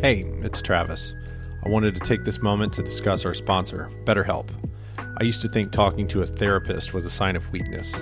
[0.00, 1.14] Hey, it's Travis.
[1.62, 4.48] I wanted to take this moment to discuss our sponsor, BetterHelp.
[5.18, 7.94] I used to think talking to a therapist was a sign of weakness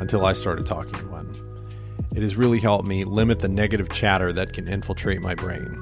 [0.00, 1.28] until I started talking to one.
[2.16, 5.78] It has really helped me limit the negative chatter that can infiltrate my brain.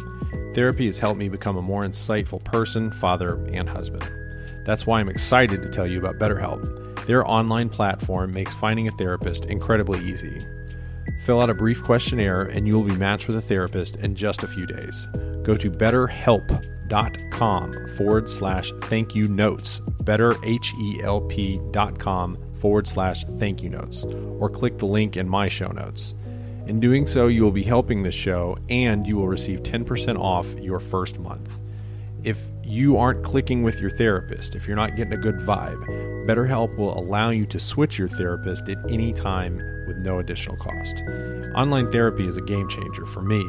[0.57, 4.11] Therapy has helped me become a more insightful person, father, and husband.
[4.65, 7.07] That's why I'm excited to tell you about BetterHelp.
[7.07, 10.45] Their online platform makes finding a therapist incredibly easy.
[11.25, 14.43] Fill out a brief questionnaire and you will be matched with a therapist in just
[14.43, 15.07] a few days.
[15.43, 24.05] Go to betterhelp.com forward slash thank you notes, betterhelp.com forward slash thank you notes,
[24.39, 26.15] or click the link in my show notes.
[26.67, 30.53] In doing so, you will be helping this show and you will receive 10% off
[30.55, 31.59] your first month.
[32.23, 32.39] If
[32.71, 35.85] you aren't clicking with your therapist, if you're not getting a good vibe,
[36.25, 39.57] BetterHelp will allow you to switch your therapist at any time
[39.89, 41.03] with no additional cost.
[41.57, 43.45] Online therapy is a game changer for me.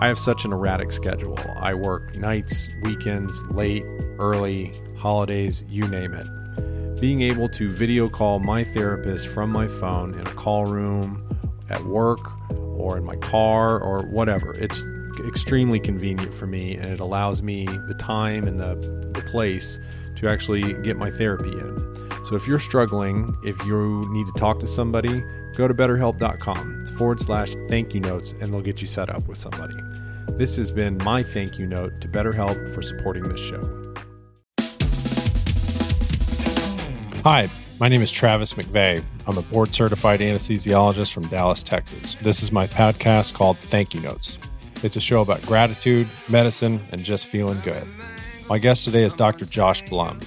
[0.00, 1.38] I have such an erratic schedule.
[1.56, 3.84] I work nights, weekends, late,
[4.18, 7.00] early, holidays, you name it.
[7.00, 11.24] Being able to video call my therapist from my phone in a call room,
[11.70, 14.84] at work, or in my car, or whatever, it's
[15.28, 18.74] extremely convenient for me and it allows me the time and the,
[19.12, 19.78] the place
[20.16, 22.08] to actually get my therapy in.
[22.26, 25.22] So if you're struggling, if you need to talk to somebody,
[25.56, 29.38] go to betterhelp.com forward slash thank you notes and they'll get you set up with
[29.38, 29.76] somebody.
[30.30, 33.94] This has been my thank you note to BetterHelp for supporting this show.
[37.24, 37.48] Hi,
[37.80, 39.04] my name is Travis McVeigh.
[39.26, 42.16] I'm a board certified anesthesiologist from Dallas, Texas.
[42.22, 44.38] This is my podcast called Thank You Notes.
[44.80, 47.84] It's a show about gratitude, medicine, and just feeling good.
[48.48, 49.44] My guest today is Dr.
[49.44, 50.20] Josh Blum.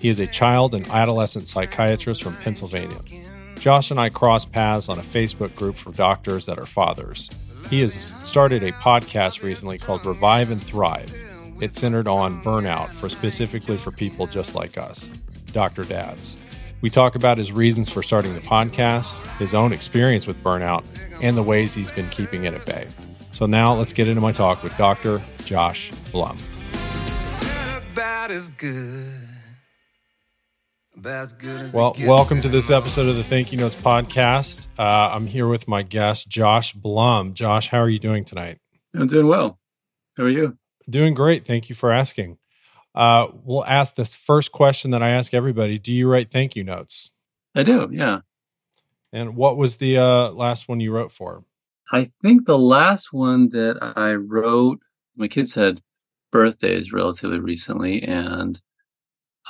[0.00, 2.98] He is a child and adolescent psychiatrist from Pennsylvania.
[3.60, 7.30] Josh and I crossed paths on a Facebook group for doctors that are fathers.
[7.70, 11.14] He has started a podcast recently called Revive and Thrive.
[11.60, 15.12] It's centered on burnout for specifically for people just like us,
[15.52, 15.84] Dr.
[15.84, 16.36] Dads.
[16.80, 20.82] We talk about his reasons for starting the podcast, his own experience with burnout,
[21.22, 22.88] and the ways he's been keeping it at bay.
[23.32, 25.22] So now let's get into my talk with Dr.
[25.44, 26.36] Josh Blum.
[31.74, 34.66] Well, welcome to this episode of the Thank You Notes podcast.
[34.78, 37.32] Uh, I'm here with my guest, Josh Blum.
[37.32, 38.58] Josh, how are you doing tonight?
[38.94, 39.58] I'm doing well.
[40.18, 40.58] How are you?
[40.88, 41.46] Doing great.
[41.46, 42.36] Thank you for asking.
[42.94, 46.64] Uh, we'll ask this first question that I ask everybody Do you write thank you
[46.64, 47.12] notes?
[47.54, 48.20] I do, yeah.
[49.10, 51.44] And what was the uh, last one you wrote for?
[51.90, 54.80] I think the last one that I wrote,
[55.16, 55.82] my kids had
[56.30, 58.60] birthdays relatively recently, and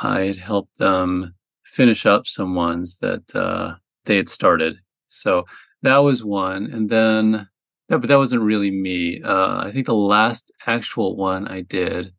[0.00, 1.34] I had helped them
[1.64, 4.76] finish up some ones that uh, they had started.
[5.06, 5.44] So
[5.82, 6.70] that was one.
[6.72, 7.48] And then,
[7.88, 9.22] yeah, but that wasn't really me.
[9.22, 12.12] Uh, I think the last actual one I did,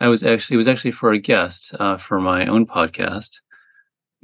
[0.00, 3.40] I was actually, it was actually for a guest uh, for my own podcast.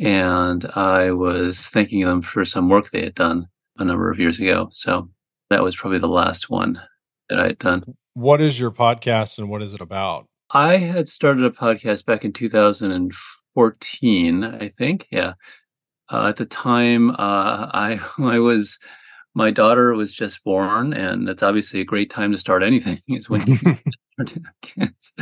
[0.01, 4.41] And I was thanking them for some work they had done a number of years
[4.41, 4.69] ago.
[4.73, 5.09] So
[5.51, 6.81] that was probably the last one
[7.29, 7.85] that I had done.
[8.15, 10.27] What is your podcast and what is it about?
[10.51, 15.07] I had started a podcast back in 2014, I think.
[15.11, 15.35] Yeah.
[16.11, 18.79] Uh, at the time, uh, I I was
[19.35, 23.01] my daughter was just born, and that's obviously a great time to start anything.
[23.09, 25.13] Is when you start kids.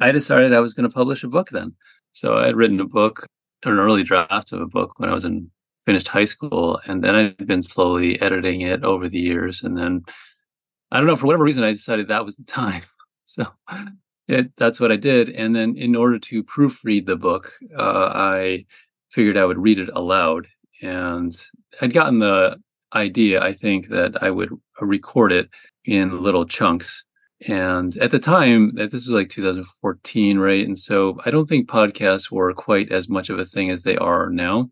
[0.00, 1.74] I decided I was going to publish a book then.
[2.12, 3.26] So I had written a book,
[3.64, 5.50] an early draft of a book when I was in
[5.86, 10.04] finished high school, and then I've been slowly editing it over the years, and then
[10.90, 12.82] I don't know for whatever reason I decided that was the time.
[13.26, 13.46] So
[14.28, 15.30] it, that's what I did.
[15.30, 18.66] And then in order to proofread the book, uh, I
[19.10, 20.46] figured I would read it aloud.
[20.82, 21.32] And
[21.80, 22.60] I'd gotten the
[22.94, 25.48] idea, I think, that I would record it
[25.84, 27.04] in little chunks.
[27.48, 30.66] And at the time, this was like 2014, right?
[30.66, 33.96] And so I don't think podcasts were quite as much of a thing as they
[33.96, 34.70] are now.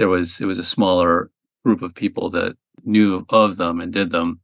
[0.00, 1.30] There was, it was a smaller
[1.62, 4.40] group of people that knew of them and did them.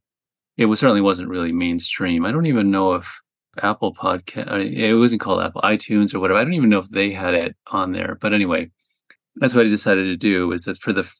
[0.55, 2.25] It was certainly wasn't really mainstream.
[2.25, 3.19] I don't even know if
[3.63, 4.71] Apple Podcast.
[4.71, 6.39] It wasn't called Apple iTunes or whatever.
[6.39, 8.19] I don't even know if they had it on there.
[8.21, 8.69] But anyway,
[9.37, 10.47] that's what I decided to do.
[10.47, 11.11] Was that for the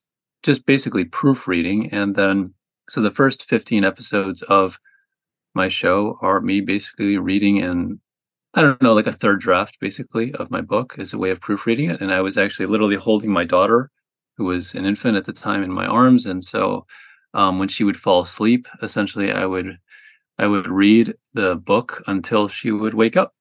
[0.43, 2.53] just basically proofreading, and then
[2.87, 4.79] so the first fifteen episodes of
[5.55, 7.99] my show are me basically reading and
[8.53, 11.41] I don't know, like a third draft basically of my book as a way of
[11.41, 12.01] proofreading it.
[12.01, 13.89] And I was actually literally holding my daughter,
[14.37, 16.85] who was an infant at the time, in my arms, and so
[17.33, 19.77] um, when she would fall asleep, essentially I would
[20.39, 23.33] I would read the book until she would wake up.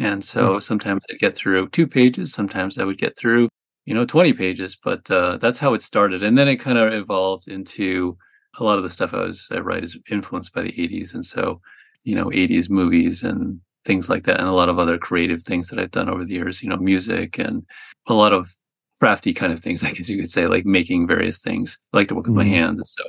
[0.00, 0.62] And so mm.
[0.62, 3.48] sometimes I'd get through two pages, sometimes I would get through,
[3.84, 6.22] you know, 20 pages, but uh, that's how it started.
[6.22, 8.16] And then it kind of evolved into
[8.58, 11.14] a lot of the stuff I was I write is influenced by the 80s.
[11.14, 11.60] And so
[12.04, 15.68] you know 80s movies and things like that and a lot of other creative things
[15.68, 17.64] that i've done over the years you know music and
[18.06, 18.54] a lot of
[19.02, 21.76] crafty kind of things i guess you could say like making various things.
[21.92, 22.50] I like to work with mm-hmm.
[22.50, 23.04] my hands so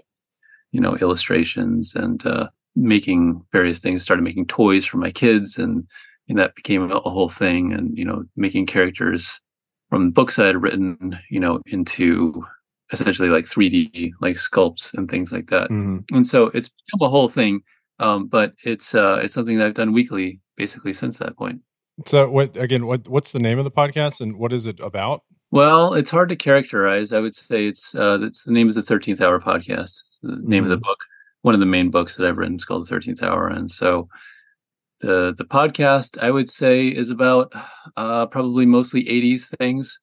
[0.72, 4.02] you know illustrations and uh, making various things.
[4.02, 5.86] Started making toys for my kids and,
[6.28, 9.40] and that became a, whole thing and you know making characters
[9.90, 12.44] from books i had written you know into
[12.92, 15.70] essentially like 3d like sculpts and things like that.
[15.70, 16.16] Mm-hmm.
[16.16, 17.62] and so it's become a whole thing
[18.00, 21.62] um, but it's uh, it's something that i've done weekly basically since that point.
[22.08, 25.22] So what again what what's the name of the podcast and what is it about
[25.54, 28.82] well it's hard to characterize i would say it's uh it's the name is the
[28.82, 30.64] 13th hour podcast it's the name mm-hmm.
[30.64, 30.84] of the mm-hmm.
[30.84, 31.06] book
[31.44, 34.10] one of the main books that I've written is called The Thirteenth Hour, and so
[35.02, 37.54] the the podcast I would say is about
[37.96, 40.00] uh, probably mostly '80s things.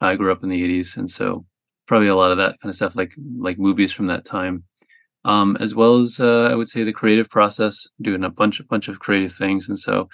[0.00, 1.46] I grew up in the '80s, and so
[1.86, 4.64] probably a lot of that kind of stuff, like like movies from that time,
[5.24, 8.64] um, as well as uh, I would say the creative process, doing a bunch a
[8.64, 10.08] bunch of creative things, and so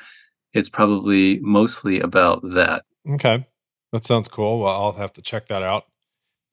[0.52, 2.84] it's probably mostly about that.
[3.14, 3.46] Okay,
[3.92, 4.60] that sounds cool.
[4.60, 5.84] Well, I'll have to check that out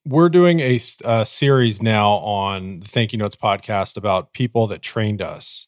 [0.06, 4.82] we're doing a, a, series now on the Thank You Notes podcast about people that
[4.82, 5.68] trained us.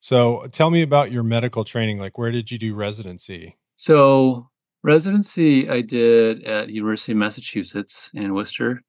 [0.00, 1.98] So tell me about your medical training.
[1.98, 3.56] Like, where did you do residency?
[3.76, 4.48] So
[4.82, 8.82] residency I did at University of Massachusetts in Worcester.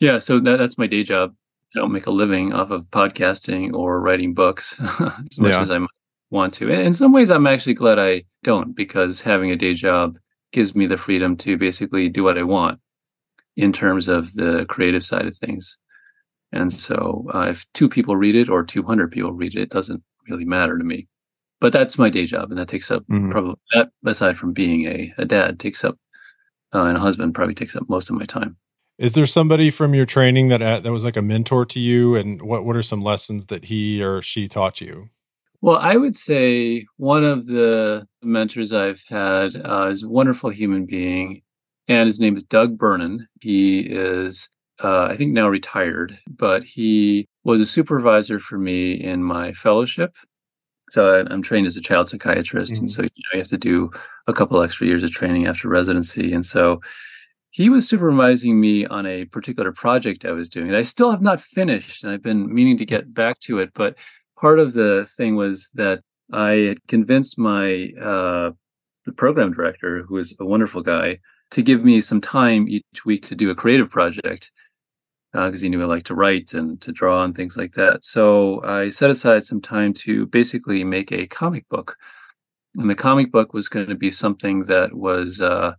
[0.00, 1.34] Yeah, so that, that's my day job.
[1.74, 5.60] I don't make a living off of podcasting or writing books as much yeah.
[5.60, 5.78] as I
[6.30, 6.70] want to.
[6.70, 10.16] And in some ways, I'm actually glad I don't because having a day job
[10.56, 12.80] gives me the freedom to basically do what I want
[13.58, 15.76] in terms of the creative side of things.
[16.50, 20.02] And so uh, if two people read it or 200 people read it, it doesn't
[20.30, 21.08] really matter to me.
[21.60, 22.48] But that's my day job.
[22.48, 23.30] And that takes up mm-hmm.
[23.30, 25.98] probably, that, aside from being a, a dad, takes up,
[26.74, 28.56] uh, and a husband probably takes up most of my time.
[28.96, 32.16] Is there somebody from your training that uh, that was like a mentor to you,
[32.16, 35.10] and what what are some lessons that he or she taught you?
[35.66, 40.86] Well, I would say one of the mentors I've had uh, is a wonderful human
[40.86, 41.42] being,
[41.88, 43.26] and his name is Doug Bernin.
[43.40, 44.48] He is,
[44.84, 50.16] uh, I think, now retired, but he was a supervisor for me in my fellowship.
[50.90, 52.82] So I, am trained as a child psychiatrist, mm-hmm.
[52.82, 53.90] and so you, know, you have to do
[54.28, 56.32] a couple extra years of training after residency.
[56.32, 56.80] And so
[57.50, 61.22] he was supervising me on a particular project I was doing that I still have
[61.22, 63.72] not finished, and I've been meaning to get back to it.
[63.74, 63.96] But
[64.36, 66.00] part of the thing was that
[66.32, 68.50] I had convinced my uh,
[69.04, 71.18] the program director, who was a wonderful guy,
[71.52, 74.50] to give me some time each week to do a creative project
[75.32, 78.04] because uh, he knew I liked to write and to draw and things like that.
[78.04, 81.96] So I set aside some time to basically make a comic book.
[82.76, 85.74] And the comic book was going to be something that was uh,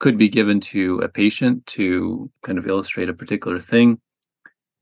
[0.00, 4.00] could be given to a patient to kind of illustrate a particular thing.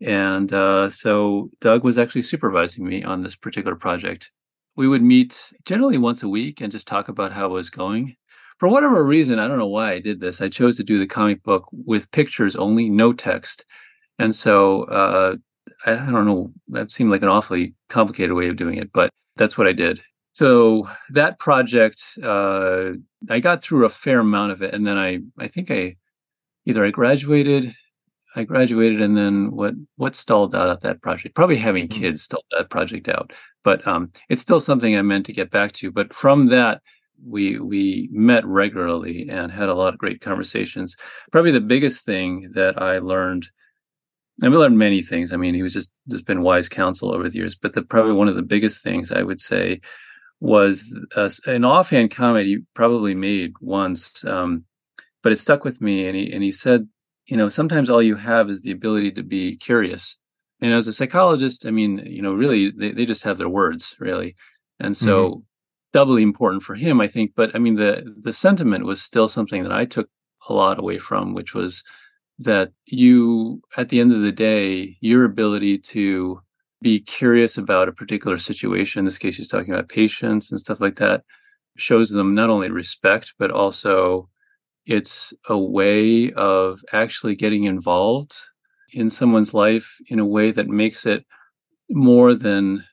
[0.02, 4.30] And uh, so Doug was actually supervising me on this particular project.
[4.76, 8.16] We would meet generally once a week and just talk about how it was going
[8.58, 10.40] for whatever reason, I don't know why I did this.
[10.40, 13.66] I chose to do the comic book with pictures only, no text.
[14.18, 15.36] And so uh,
[15.84, 19.10] I, I don't know, that seemed like an awfully complicated way of doing it, but
[19.36, 20.00] that's what I did.
[20.32, 22.92] So that project, uh,
[23.28, 25.96] I got through a fair amount of it, and then I, I think I,
[26.64, 27.74] either I graduated,
[28.36, 31.34] I graduated, and then what, what stalled out at that project?
[31.34, 32.00] Probably having mm-hmm.
[32.00, 33.32] kids stalled that project out,
[33.64, 35.90] but um, it's still something I meant to get back to.
[35.90, 36.82] But from that,
[37.24, 40.96] we we met regularly and had a lot of great conversations.
[41.32, 43.48] Probably the biggest thing that I learned,
[44.42, 45.32] I learned many things.
[45.32, 48.12] I mean, he was just just been wise counsel over the years, but the probably
[48.12, 49.80] one of the biggest things I would say
[50.40, 54.64] was uh, an offhand comment he probably made once, um,
[55.22, 56.06] but it stuck with me.
[56.06, 56.86] And he and he said,
[57.26, 60.18] you know, sometimes all you have is the ability to be curious.
[60.60, 63.94] And as a psychologist, I mean, you know, really, they, they just have their words,
[63.98, 64.36] really.
[64.80, 65.40] And so, mm-hmm
[65.96, 67.32] doubly important for him, I think.
[67.34, 70.10] But I mean, the the sentiment was still something that I took
[70.46, 71.82] a lot away from, which was
[72.38, 76.40] that you, at the end of the day, your ability to
[76.82, 78.98] be curious about a particular situation.
[78.98, 81.22] In this case, he's talking about patients and stuff like that.
[81.78, 84.28] Shows them not only respect, but also
[84.86, 88.36] it's a way of actually getting involved
[88.92, 91.24] in someone's life in a way that makes it
[91.90, 92.84] more than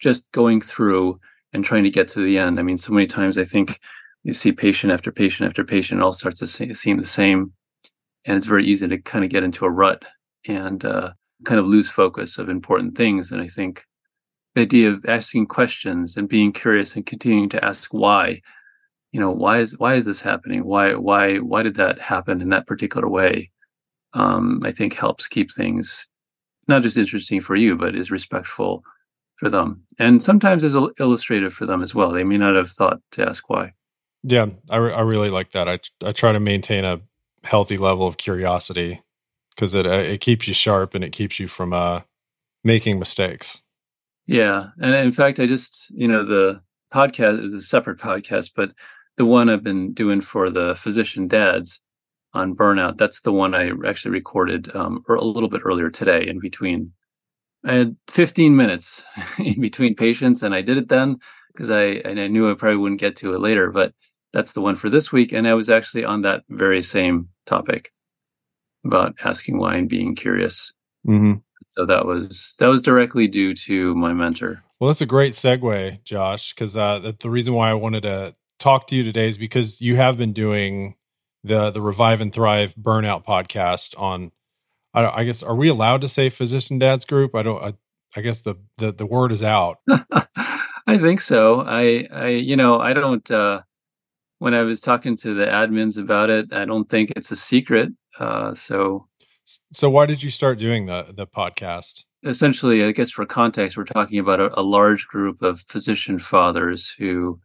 [0.00, 1.18] just going through
[1.52, 2.58] and trying to get to the end.
[2.58, 3.80] I mean, so many times I think
[4.22, 7.52] you see patient after patient after patient, it all starts to seem the same,
[8.24, 10.04] and it's very easy to kind of get into a rut
[10.48, 11.12] and uh,
[11.44, 13.32] kind of lose focus of important things.
[13.32, 13.84] And I think
[14.54, 18.40] the idea of asking questions and being curious and continuing to ask why,
[19.14, 20.64] you know, why is why is this happening?
[20.64, 23.52] Why why why did that happen in that particular way?
[24.12, 26.08] Um, I think helps keep things
[26.66, 28.82] not just interesting for you, but is respectful
[29.36, 29.84] for them.
[30.00, 32.10] And sometimes is illustrative for them as well.
[32.10, 33.72] They may not have thought to ask why.
[34.24, 35.68] Yeah, I, re- I really like that.
[35.68, 37.00] I, I try to maintain a
[37.44, 39.00] healthy level of curiosity
[39.54, 42.00] because it, uh, it keeps you sharp and it keeps you from uh,
[42.64, 43.62] making mistakes.
[44.26, 44.70] Yeah.
[44.80, 46.60] And in fact, I just, you know, the
[46.92, 48.72] podcast is a separate podcast, but
[49.16, 51.80] the one I've been doing for the physician dads
[52.32, 56.40] on burnout, that's the one I actually recorded um, a little bit earlier today in
[56.40, 56.92] between
[57.64, 59.04] I had 15 minutes
[59.38, 61.18] in between patients, and I did it then
[61.52, 63.70] because I, I knew I probably wouldn't get to it later.
[63.70, 63.94] But
[64.32, 67.92] that's the one for this week, and I was actually on that very same topic
[68.84, 70.72] about asking why and being curious.
[71.06, 71.34] Mm-hmm.
[71.66, 74.62] So that was that was directly due to my mentor.
[74.78, 78.86] Well, that's a great segue, Josh, because uh, the reason why I wanted to talk
[78.88, 80.96] to you today is because you have been doing
[81.42, 84.32] the the Revive and Thrive Burnout podcast on
[84.94, 87.34] I, I guess are we allowed to say physician dads group?
[87.34, 87.62] I don't.
[87.62, 87.74] I,
[88.16, 89.78] I guess the, the the word is out.
[90.86, 91.62] I think so.
[91.62, 93.28] I I you know I don't.
[93.30, 93.62] uh
[94.38, 97.90] When I was talking to the admins about it, I don't think it's a secret.
[98.18, 99.08] Uh So.
[99.72, 102.04] So why did you start doing the the podcast?
[102.22, 106.88] Essentially, I guess for context, we're talking about a, a large group of physician fathers
[106.98, 107.38] who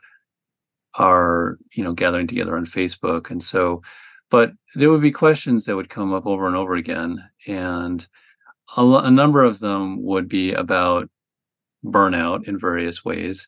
[0.99, 3.81] are you know gathering together on Facebook, and so
[4.29, 7.17] but there would be questions that would come up over and over again.
[7.47, 8.07] And
[8.77, 11.09] a, number of them would be about
[11.83, 13.47] burnout in various ways.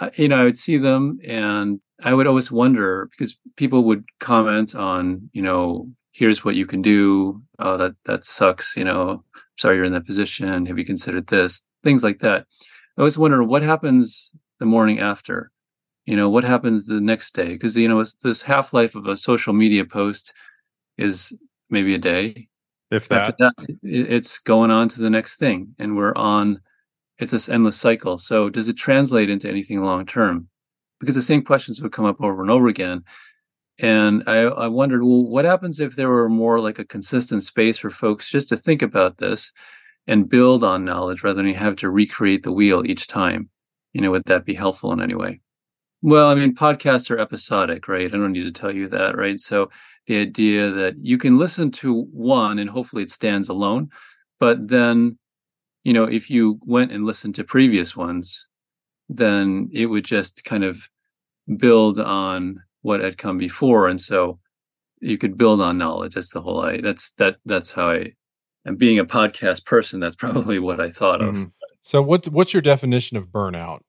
[0.00, 4.04] Uh, you know i would see them and i would always wonder because people would
[4.20, 7.42] comment on you know here's what you can do.
[7.58, 9.24] Oh that that sucks you know.
[9.58, 10.66] Sorry you're in that position.
[10.66, 11.66] Have you considered this?
[11.82, 12.46] Things like that.
[12.96, 15.50] I always wonder what happens the morning after
[16.10, 17.50] you know what happens the next day?
[17.50, 20.32] Because you know this half life of a social media post
[20.98, 21.32] is
[21.70, 22.48] maybe a day.
[22.90, 23.36] If that.
[23.38, 23.52] that
[23.84, 26.60] it's going on to the next thing and we're on
[27.20, 28.18] it's this endless cycle.
[28.18, 30.48] So does it translate into anything long term
[30.98, 33.04] because the same questions would come up over and over again.
[33.78, 37.78] And I, I wondered well what happens if there were more like a consistent space
[37.78, 39.52] for folks just to think about this
[40.08, 43.48] and build on knowledge rather than you have to recreate the wheel each time?
[43.92, 45.40] You know would that be helpful in any way
[46.02, 48.06] well, I mean, podcasts are episodic, right?
[48.06, 49.38] I don't need to tell you that, right?
[49.38, 49.70] So
[50.06, 53.90] the idea that you can listen to one and hopefully it stands alone,
[54.38, 55.18] but then,
[55.84, 58.46] you know, if you went and listened to previous ones,
[59.08, 60.88] then it would just kind of
[61.56, 64.38] build on what had come before, and so
[65.00, 66.14] you could build on knowledge.
[66.14, 66.60] That's the whole.
[66.60, 68.12] I that's that that's how I.
[68.64, 71.34] And being a podcast person, that's probably what I thought of.
[71.34, 71.44] Mm-hmm.
[71.82, 73.80] So, what what's your definition of burnout?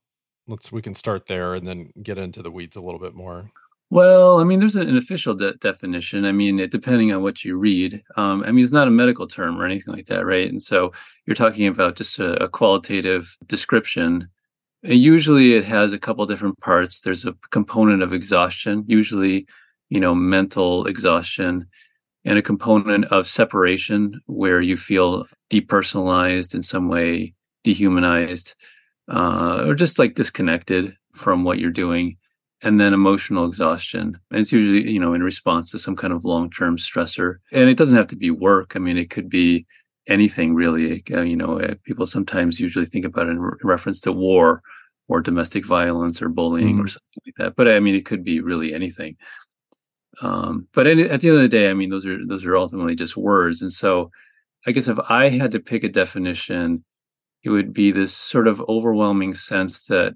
[0.47, 3.51] Let's we can start there and then get into the weeds a little bit more.
[3.89, 6.25] Well i mean there's an official de- definition.
[6.25, 9.27] I mean it, depending on what you read um, i mean it's not a medical
[9.27, 10.49] term or anything like that right?
[10.49, 10.91] And so
[11.25, 14.27] you're talking about just a, a qualitative description.
[14.83, 17.01] And usually it has a couple different parts.
[17.01, 19.47] There's a component of exhaustion usually
[19.89, 21.67] you know mental exhaustion
[22.23, 27.33] and a component of separation where you feel depersonalized in some way
[27.63, 28.55] dehumanized
[29.07, 32.17] uh, or just like disconnected from what you're doing
[32.63, 34.19] and then emotional exhaustion.
[34.29, 37.37] And it's usually you know in response to some kind of long-term stressor.
[37.51, 38.73] And it doesn't have to be work.
[38.75, 39.65] I mean it could be
[40.07, 41.03] anything really.
[41.07, 44.61] You know people sometimes usually think about it in reference to war
[45.07, 46.85] or domestic violence or bullying mm-hmm.
[46.85, 47.55] or something like that.
[47.55, 49.17] But i mean it could be really anything.
[50.21, 52.95] Um, but at the end of the day i mean those are those are ultimately
[52.95, 53.61] just words.
[53.61, 54.11] And so
[54.67, 56.83] i guess if i had to pick a definition
[57.43, 60.13] it would be this sort of overwhelming sense that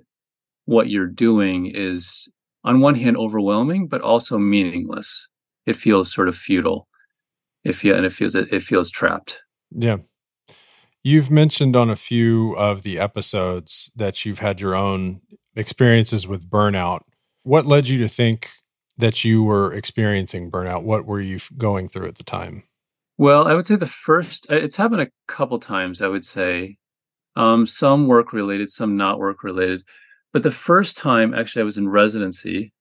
[0.66, 2.30] what you're doing is
[2.64, 5.30] on one hand overwhelming but also meaningless.
[5.66, 6.88] It feels sort of futile.
[7.64, 9.42] If you and it feels it, it feels trapped.
[9.72, 9.98] Yeah.
[11.04, 15.22] You've mentioned on a few of the episodes that you've had your own
[15.56, 17.02] experiences with burnout.
[17.44, 18.50] What led you to think
[18.98, 20.84] that you were experiencing burnout?
[20.84, 22.64] What were you going through at the time?
[23.18, 26.78] Well i would say the first it's happened a couple times i would say
[27.36, 29.84] um, some work related, some not work related.
[30.34, 32.74] But the first time, actually, I was in residency,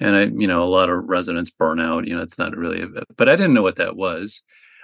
[0.00, 2.06] and I, you know, a lot of residents burn out.
[2.06, 2.86] You know, it's not really, a,
[3.16, 4.42] but I didn't know what that was.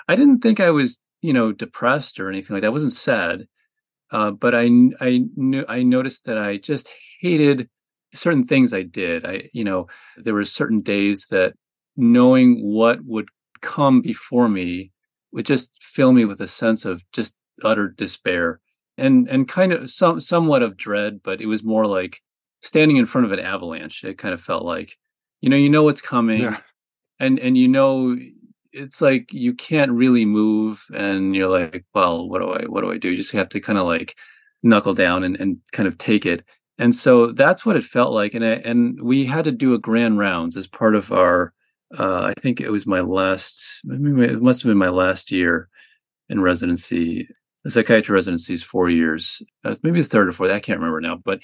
[0.09, 2.69] I didn't think I was, you know, depressed or anything like that.
[2.69, 3.47] I wasn't sad,
[4.11, 7.69] uh, but I, I knew, I noticed that I just hated
[8.13, 9.25] certain things I did.
[9.25, 11.55] I, you know, there were certain days that
[11.97, 13.29] knowing what would
[13.61, 14.93] come before me
[15.33, 18.61] would just fill me with a sense of just utter despair
[18.97, 22.21] and and kind of some somewhat of dread, but it was more like
[22.63, 24.05] standing in front of an avalanche.
[24.05, 24.97] It kind of felt like,
[25.41, 26.59] you know, you know what's coming, yeah.
[27.21, 28.17] and and you know
[28.73, 32.93] it's like you can't really move, and you're like, well, what do I what do
[32.93, 33.11] I do?
[33.11, 34.17] You just have to kind of like
[34.63, 36.45] knuckle down and, and kind of take it.
[36.79, 38.35] And so that's what it felt like.
[38.35, 41.53] And I, and we had to do a grand rounds as part of our.
[41.97, 43.83] Uh, I think it was my last.
[43.85, 45.69] It must have been my last year
[46.29, 47.29] in residency.
[47.65, 49.43] The psychiatry residency is four years.
[49.65, 50.51] Uh, maybe the third or fourth.
[50.51, 51.17] I can't remember now.
[51.17, 51.43] But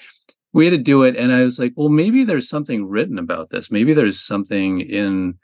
[0.53, 3.49] we had to do it, and I was like, well, maybe there's something written about
[3.49, 3.71] this.
[3.71, 5.39] Maybe there's something in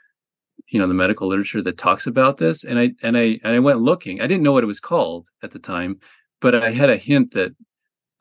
[0.70, 3.60] you know the medical literature that talks about this and i and i and i
[3.60, 6.00] went looking i didn't know what it was called at the time
[6.42, 7.56] but i had a hint that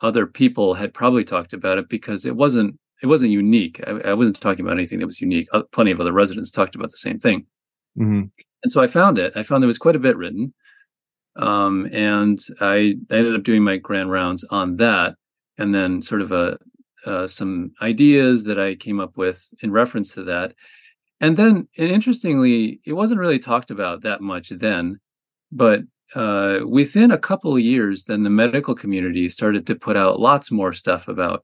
[0.01, 4.13] other people had probably talked about it because it wasn't it wasn't unique i, I
[4.13, 6.97] wasn't talking about anything that was unique uh, plenty of other residents talked about the
[6.97, 7.45] same thing
[7.97, 8.23] mm-hmm.
[8.63, 10.53] and so i found it i found there was quite a bit written
[11.37, 15.15] um, and I, I ended up doing my grand rounds on that
[15.57, 16.57] and then sort of a
[17.05, 20.53] uh, some ideas that i came up with in reference to that.
[21.21, 24.99] And then and interestingly it wasn't really talked about that much then
[25.51, 25.81] but
[26.15, 30.51] uh, within a couple of years then the medical community started to put out lots
[30.51, 31.43] more stuff about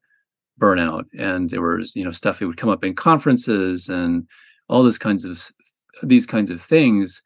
[0.60, 1.06] burnout.
[1.18, 4.28] And there was you know stuff that would come up in conferences and
[4.70, 5.52] all this kinds of
[6.02, 7.22] these kinds of things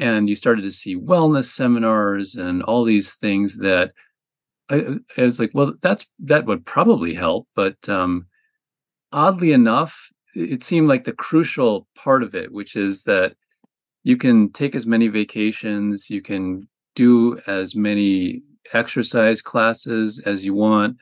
[0.00, 3.92] and you started to see wellness seminars and all these things that
[4.68, 8.26] I, I was like well that's that would probably help but um,
[9.12, 13.34] oddly enough it seemed like the crucial part of it, which is that
[14.02, 18.42] you can take as many vacations, you can do as many
[18.72, 20.96] exercise classes as you want.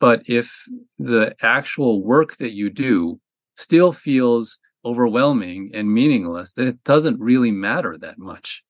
[0.00, 0.64] But if
[0.98, 3.20] the actual work that you do
[3.56, 8.64] still feels overwhelming and meaningless, that it doesn't really matter that much.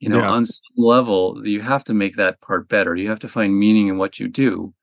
[0.00, 0.30] You know, yeah.
[0.30, 2.94] on some level, you have to make that part better.
[2.94, 4.74] You have to find meaning in what you do.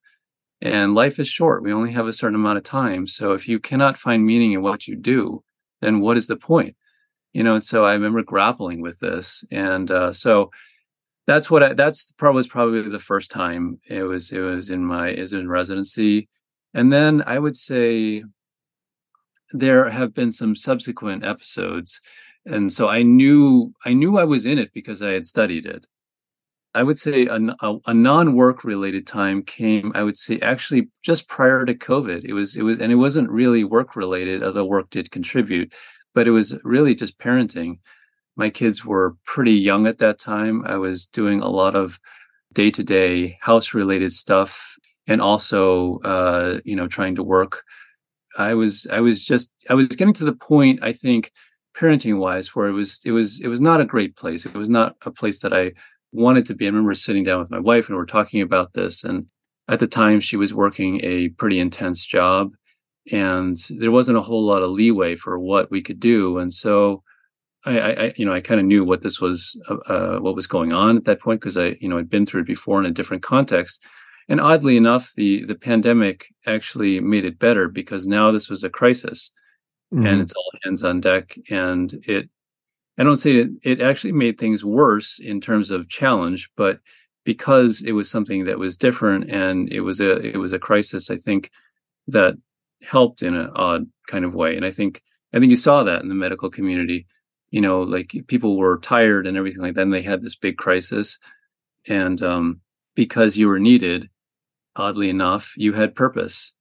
[0.62, 1.64] And life is short.
[1.64, 3.08] We only have a certain amount of time.
[3.08, 5.44] So if you cannot find meaning in what you do,
[5.82, 6.76] then what is the point?
[7.34, 9.44] You know, and so I remember grappling with this.
[9.52, 10.52] And uh, so
[11.28, 14.86] that's what I, that's probably was probably the first time it was, it was in
[14.86, 16.30] my, is in residency.
[16.74, 18.24] And then I would say
[19.52, 22.02] there have been some subsequent episodes.
[22.46, 25.86] And so I knew, I knew I was in it because I had studied it.
[26.74, 29.92] I would say a, a, a, non-work related time came.
[29.94, 32.24] I would say actually just prior to COVID.
[32.24, 35.74] It was it was and it wasn't really work related, although work did contribute,
[36.16, 37.80] but it was really just parenting.
[38.38, 40.64] My kids were pretty young at that time.
[40.66, 42.00] I was doing a lot of
[42.54, 47.64] day to day house related stuff, and also uh, you know trying to work.
[48.38, 51.32] I was I was just I was getting to the point I think
[51.76, 54.46] parenting wise where it was it was it was not a great place.
[54.46, 55.74] It was not a place that I
[56.12, 56.66] wanted to be.
[56.66, 59.04] I remember sitting down with my wife and we are talking about this.
[59.04, 59.28] And
[59.68, 62.52] at the time, she was working a pretty intense job,
[63.12, 66.40] and there wasn't a whole lot of leeway for what we could do.
[66.40, 67.04] And so,
[67.66, 70.48] I, I you know, I kind of knew what this was, uh, uh what was
[70.48, 72.86] going on at that point because I, you know, I'd been through it before in
[72.86, 73.84] a different context.
[74.32, 78.70] And oddly enough, the the pandemic actually made it better because now this was a
[78.70, 79.34] crisis,
[79.94, 80.06] mm-hmm.
[80.06, 82.30] and it's all hands on deck, and it
[82.98, 86.80] I don't say it, it actually made things worse in terms of challenge, but
[87.26, 91.12] because it was something that was different and it was a it was a crisis,
[91.12, 91.52] I think
[92.08, 92.36] that
[92.84, 94.56] helped in an odd kind of way.
[94.56, 97.06] And I think I think you saw that in the medical community.
[97.50, 100.56] You know, like people were tired and everything like that, and they had this big
[100.56, 101.20] crisis.
[101.86, 102.62] And um,
[102.96, 104.08] because you were needed,
[104.76, 106.54] oddly enough, you had purpose.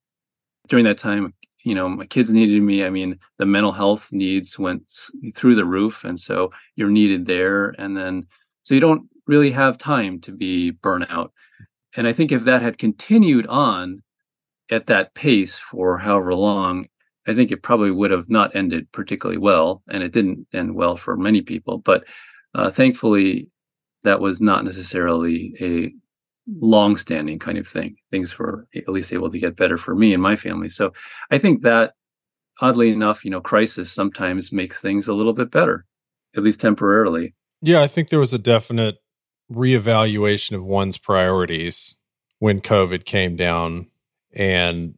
[0.69, 2.85] During that time, you know my kids needed me.
[2.85, 4.91] I mean the mental health needs went
[5.35, 7.75] through the roof and so you're needed there.
[7.79, 8.27] And then
[8.63, 11.31] so you don't really have time to be burnout
[11.97, 14.03] and i think if that had continued on
[14.71, 16.87] at that pace for however long
[17.29, 20.97] i think it probably would have not ended particularly well and it didn't end well
[20.97, 21.79] for many people.
[21.79, 22.05] But
[22.55, 23.51] uh, thankfully
[24.03, 25.93] that was not necessarily a
[26.59, 27.97] long-standing kind of thing.
[28.11, 30.69] Things were at least able to get better for me and my family.
[30.69, 30.93] So
[31.31, 31.95] I think that,
[32.61, 35.87] oddly enough, you know, crisis sometimes makes things a little bit better,
[36.37, 37.35] at least temporarily.
[37.63, 38.97] Yeah, I think there was a definite
[39.53, 41.97] reevaluation of one's priorities
[42.39, 43.89] when COVID came down,
[44.33, 44.95] and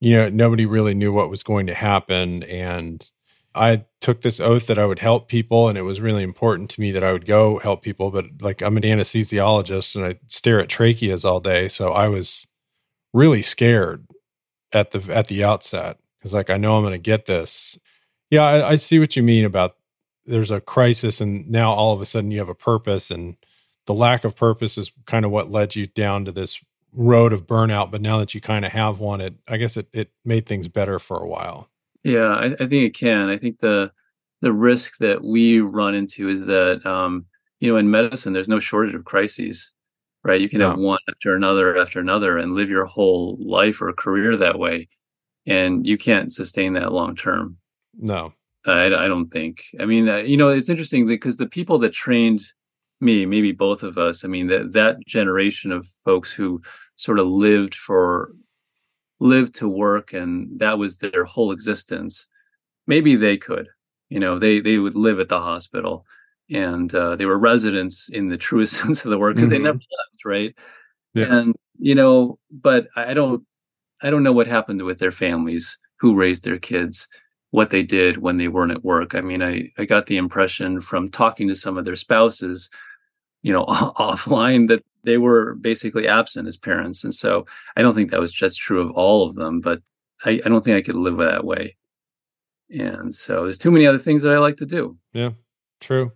[0.00, 3.08] you know, nobody really knew what was going to happen, and
[3.54, 6.80] I took this oath that I would help people, and it was really important to
[6.80, 8.10] me that I would go help people.
[8.10, 12.46] But like I'm an anesthesiologist, and I stare at tracheas all day, so I was
[13.12, 14.06] really scared
[14.72, 17.78] at the at the outset because like I know I'm going to get this.
[18.30, 19.76] Yeah, I, I see what you mean about
[20.26, 23.36] there's a crisis, and now all of a sudden you have a purpose, and
[23.86, 26.62] the lack of purpose is kind of what led you down to this
[26.94, 27.90] road of burnout.
[27.90, 30.68] But now that you kind of have one, it I guess it it made things
[30.68, 31.69] better for a while.
[32.02, 33.28] Yeah, I, I, think it can.
[33.28, 33.90] I think the
[34.40, 37.26] the risk that we run into is that um,
[37.60, 39.72] you know in medicine there's no shortage of crises.
[40.24, 40.40] right?
[40.40, 44.36] You can have one after another after another and live your whole life or career
[44.36, 44.88] that way.
[45.46, 47.56] And you can't sustain that long term.
[47.98, 48.32] No.
[48.66, 49.64] I, I don't think.
[49.80, 52.42] I mean, uh, you know, it's interesting because the people that trained
[53.00, 56.60] me, maybe both of us, I mean, that that generation of folks who
[56.96, 58.32] sort of lived for
[59.20, 62.26] lived to work and that was their whole existence
[62.86, 63.68] maybe they could
[64.08, 66.04] you know they they would live at the hospital
[66.50, 69.62] and uh, they were residents in the truest sense of the word because mm-hmm.
[69.62, 70.54] they never left right
[71.14, 71.46] yes.
[71.46, 73.44] and you know but i don't
[74.02, 77.08] i don't know what happened with their families who raised their kids
[77.50, 80.80] what they did when they weren't at work i mean i i got the impression
[80.80, 82.70] from talking to some of their spouses
[83.42, 88.10] you know offline that they were basically absent as parents and so i don't think
[88.10, 89.80] that was just true of all of them but
[90.24, 91.76] i, I don't think i could live that way
[92.70, 94.96] and so there's too many other things that I like to do.
[95.12, 95.30] Yeah,
[95.80, 96.12] true.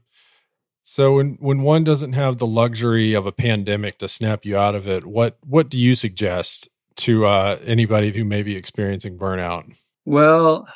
[0.85, 4.75] So when when one doesn't have the luxury of a pandemic to snap you out
[4.75, 9.77] of it, what what do you suggest to uh, anybody who may be experiencing burnout?
[10.05, 10.69] Well,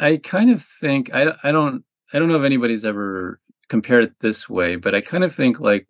[0.00, 4.12] I kind of think I I don't I don't know if anybody's ever compared it
[4.20, 5.86] this way, but I kind of think like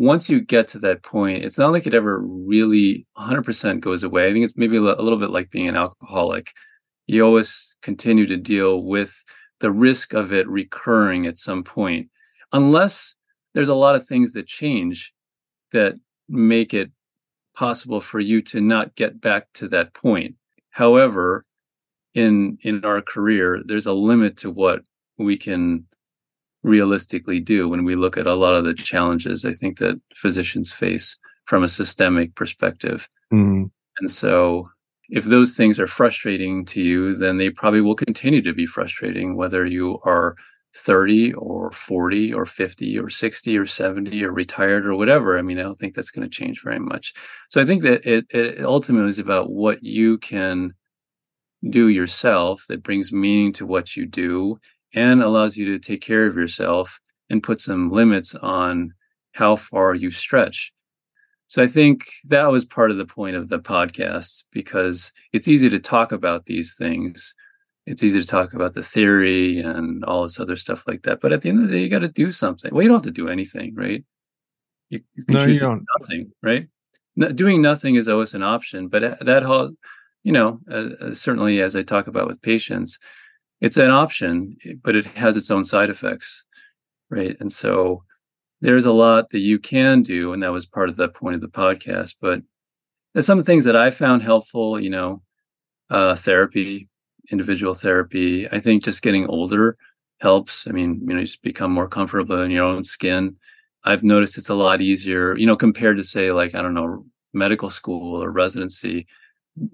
[0.00, 4.26] once you get to that point, it's not like it ever really 100% goes away.
[4.26, 6.54] I think it's maybe a little bit like being an alcoholic
[7.06, 9.24] you always continue to deal with
[9.58, 12.08] the risk of it recurring at some point,
[12.52, 13.16] unless
[13.52, 15.12] there's a lot of things that change
[15.72, 15.96] that
[16.28, 16.90] make it
[17.54, 20.36] possible for you to not get back to that point.
[20.70, 21.44] However,
[22.14, 24.80] in in our career, there's a limit to what
[25.18, 25.84] we can
[26.62, 30.72] realistically do when we look at a lot of the challenges I think that physicians
[30.72, 33.08] face from a systemic perspective.
[33.32, 33.64] Mm-hmm.
[33.98, 34.70] And so
[35.08, 39.36] if those things are frustrating to you, then they probably will continue to be frustrating,
[39.36, 40.36] whether you are
[40.76, 45.36] 30 or 40 or 50 or 60 or 70 or retired or whatever.
[45.36, 47.12] I mean, I don't think that's going to change very much.
[47.48, 50.74] So I think that it, it ultimately is about what you can
[51.68, 54.58] do yourself that brings meaning to what you do
[54.94, 58.92] and allows you to take care of yourself and put some limits on
[59.32, 60.72] how far you stretch.
[61.46, 65.68] So I think that was part of the point of the podcast because it's easy
[65.70, 67.34] to talk about these things.
[67.86, 71.20] It's easy to talk about the theory and all this other stuff like that.
[71.20, 72.72] But at the end of the day, you got to do something.
[72.72, 74.04] Well, you don't have to do anything, right?
[74.90, 76.68] You, you can no, choose you nothing, right?
[77.16, 79.74] No, doing nothing is always an option, but uh, that
[80.22, 82.98] you know, uh, uh, certainly as I talk about with patients,
[83.60, 86.44] it's an option, but it has its own side effects,
[87.10, 87.36] right?
[87.40, 88.02] And so
[88.60, 91.40] there's a lot that you can do, and that was part of the point of
[91.40, 92.16] the podcast.
[92.20, 92.42] But
[93.12, 95.22] there's some things that I found helpful, you know,
[95.90, 96.88] uh, therapy,
[97.30, 98.48] individual therapy.
[98.50, 99.76] I think just getting older
[100.20, 100.66] helps.
[100.66, 103.36] I mean, you know, you just become more comfortable in your own skin.
[103.84, 107.06] I've noticed it's a lot easier, you know, compared to say like, I don't know,
[107.32, 109.06] medical school or residency,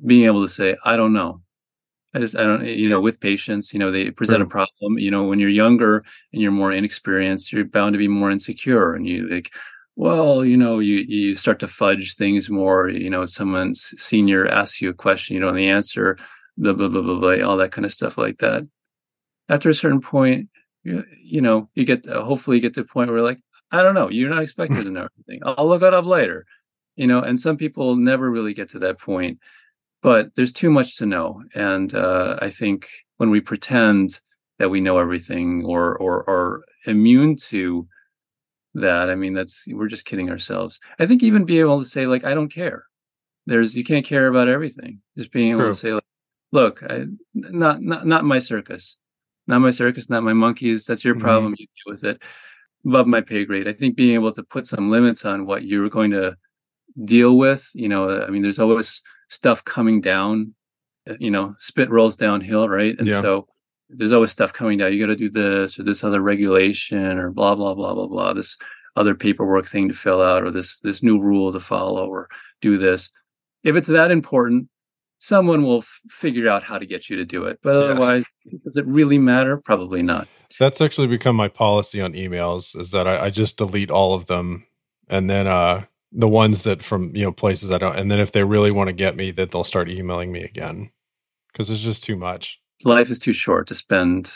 [0.05, 1.43] being able to say, I don't know.
[2.17, 5.11] I just I don't you know with patients you know they present a problem you
[5.11, 6.03] know when you're younger
[6.33, 9.53] and you're more inexperienced you're bound to be more insecure and you like
[9.97, 14.81] well you know you you start to fudge things more you know someone's senior asks
[14.81, 16.17] you a question you know and the answer
[16.57, 18.67] blah blah blah blah blah all that kind of stuff like that.
[19.49, 20.49] After a certain point
[20.85, 23.39] you, you know you get to, hopefully you get to a point where like
[23.73, 25.41] I don't know you're not expected to know everything.
[25.45, 26.47] I'll look it up later.
[26.97, 29.39] You know and some people never really get to that point
[30.07, 31.43] but there's too much to know.
[31.57, 34.21] And uh, i think when we pretend
[34.59, 37.89] that we know everything or or are immune to
[38.75, 40.79] that i mean that's we're just kidding ourselves.
[41.01, 42.85] I think even being able to say like i don't care.
[43.47, 45.01] There's you can't care about everything.
[45.19, 45.71] Just being able True.
[45.71, 46.11] to say like
[46.53, 48.99] look I, not not not my circus.
[49.49, 50.87] Not my circus not my monkeys.
[50.87, 51.27] That's your mm-hmm.
[51.27, 51.53] problem.
[51.53, 51.63] Mm-hmm.
[51.63, 52.23] you deal with it.
[52.87, 53.67] Above my pay grade.
[53.67, 56.37] I think being able to put some limits on what you're going to
[57.05, 60.55] deal with you know i mean there's always stuff coming down
[61.09, 62.97] uh, you know spit rolls downhill right?
[62.99, 63.21] And yeah.
[63.21, 63.49] so
[63.89, 64.93] there's always stuff coming down.
[64.93, 68.33] You got to do this or this other regulation or blah blah blah blah blah
[68.33, 68.57] this
[68.97, 72.29] other paperwork thing to fill out or this this new rule to follow or
[72.61, 73.11] do this.
[73.63, 74.69] If it's that important
[75.19, 77.59] someone will f- figure out how to get you to do it.
[77.63, 78.61] But otherwise yes.
[78.65, 79.57] does it really matter?
[79.57, 80.29] Probably not.
[80.59, 84.27] That's actually become my policy on emails is that I, I just delete all of
[84.27, 84.67] them
[85.09, 85.85] and then uh
[86.17, 88.89] the ones that from you know places I don't, and then if they really want
[88.89, 90.91] to get me, that they'll start emailing me again
[91.53, 92.59] because it's just too much.
[92.85, 94.33] Life is too short to spend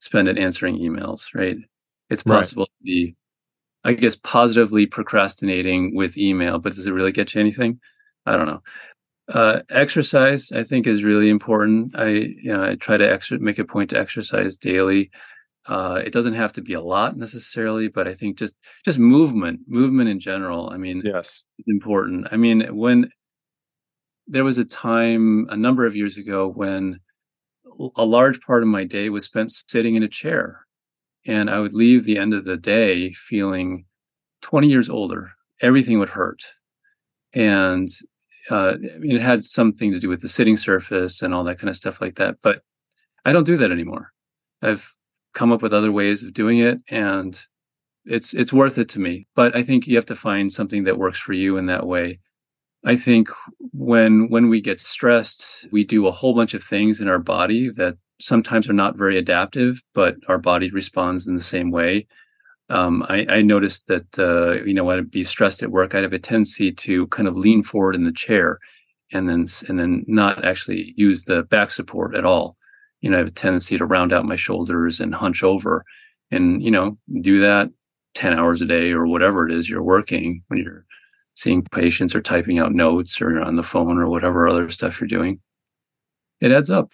[0.00, 1.56] spend it answering emails, right?
[2.10, 2.78] It's possible right.
[2.78, 3.16] to be,
[3.84, 7.78] I guess, positively procrastinating with email, but does it really get you anything?
[8.26, 8.62] I don't know.
[9.28, 11.96] Uh, exercise, I think, is really important.
[11.96, 15.10] I, you know, I try to exer- make a point to exercise daily.
[15.66, 19.60] Uh, it doesn't have to be a lot necessarily, but I think just just movement,
[19.68, 20.70] movement in general.
[20.70, 22.26] I mean, yes, important.
[22.32, 23.10] I mean, when
[24.26, 26.98] there was a time a number of years ago when
[27.96, 30.66] a large part of my day was spent sitting in a chair,
[31.26, 33.84] and I would leave the end of the day feeling
[34.42, 35.32] 20 years older.
[35.60, 36.42] Everything would hurt,
[37.34, 37.86] and
[38.50, 41.58] uh, I mean, it had something to do with the sitting surface and all that
[41.58, 42.36] kind of stuff like that.
[42.42, 42.62] But
[43.24, 44.12] I don't do that anymore.
[44.60, 44.92] I've
[45.34, 47.40] come up with other ways of doing it, and
[48.04, 49.26] it's it's worth it to me.
[49.34, 52.20] But I think you have to find something that works for you in that way.
[52.84, 53.28] I think
[53.72, 57.68] when when we get stressed, we do a whole bunch of things in our body
[57.76, 62.06] that sometimes are not very adaptive, but our body responds in the same way
[62.72, 66.04] um, I, I, noticed that uh, you know when I'd be stressed at work, I'd
[66.04, 68.58] have a tendency to kind of lean forward in the chair,
[69.12, 72.56] and then and then not actually use the back support at all.
[73.02, 75.84] You know, I have a tendency to round out my shoulders and hunch over,
[76.30, 77.70] and you know, do that
[78.14, 80.86] ten hours a day or whatever it is you're working when you're
[81.34, 85.08] seeing patients or typing out notes or on the phone or whatever other stuff you're
[85.08, 85.40] doing.
[86.40, 86.90] It adds up.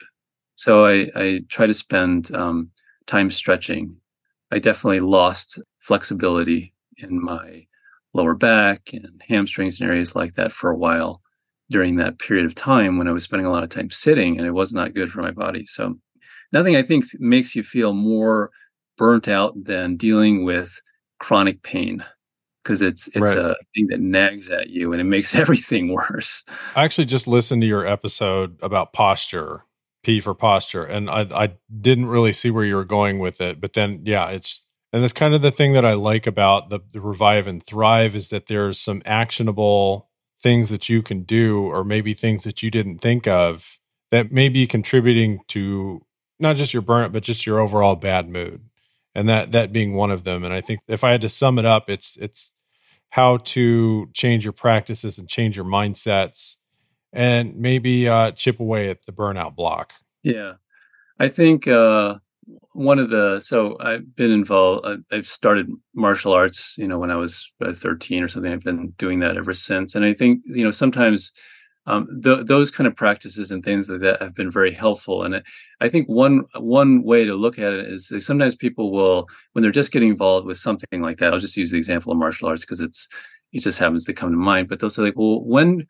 [0.56, 2.70] So I, I try to spend um,
[3.06, 3.96] time stretching
[4.50, 7.66] I definitely lost flexibility in my
[8.14, 11.20] lower back and hamstrings and areas like that for a while
[11.70, 14.46] during that period of time when I was spending a lot of time sitting and
[14.46, 15.66] it was not good for my body.
[15.66, 15.98] So
[16.52, 18.50] nothing I think makes you feel more
[18.96, 20.80] burnt out than dealing with
[21.20, 22.04] chronic pain
[22.62, 23.38] because it's it's right.
[23.38, 26.44] a thing that nags at you and it makes everything worse.
[26.74, 29.64] I actually just listened to your episode about posture
[30.08, 30.84] P for posture.
[30.84, 33.60] And I, I didn't really see where you were going with it.
[33.60, 36.80] But then, yeah, it's, and that's kind of the thing that I like about the,
[36.92, 40.07] the Revive and Thrive is that there's some actionable
[40.40, 43.78] things that you can do, or maybe things that you didn't think of
[44.10, 46.04] that may be contributing to
[46.38, 48.62] not just your burnout, but just your overall bad mood.
[49.14, 50.44] And that, that being one of them.
[50.44, 52.52] And I think if I had to sum it up, it's, it's,
[53.10, 56.56] how to change your practices and change your mindsets
[57.12, 59.94] and maybe uh, chip away at the burnout block.
[60.22, 60.54] Yeah,
[61.18, 62.16] I think uh,
[62.72, 64.86] one of the so I've been involved.
[65.10, 68.52] I've started martial arts, you know, when I was uh, 13 or something.
[68.52, 71.32] I've been doing that ever since, and I think you know sometimes.
[71.86, 75.22] Um, th- those kind of practices and things like that have been very helpful.
[75.22, 75.42] And
[75.80, 79.70] I think one one way to look at it is sometimes people will, when they're
[79.70, 81.32] just getting involved with something like that.
[81.32, 83.08] I'll just use the example of martial arts because it's
[83.54, 84.68] it just happens to come to mind.
[84.68, 85.86] But they'll say like, well, when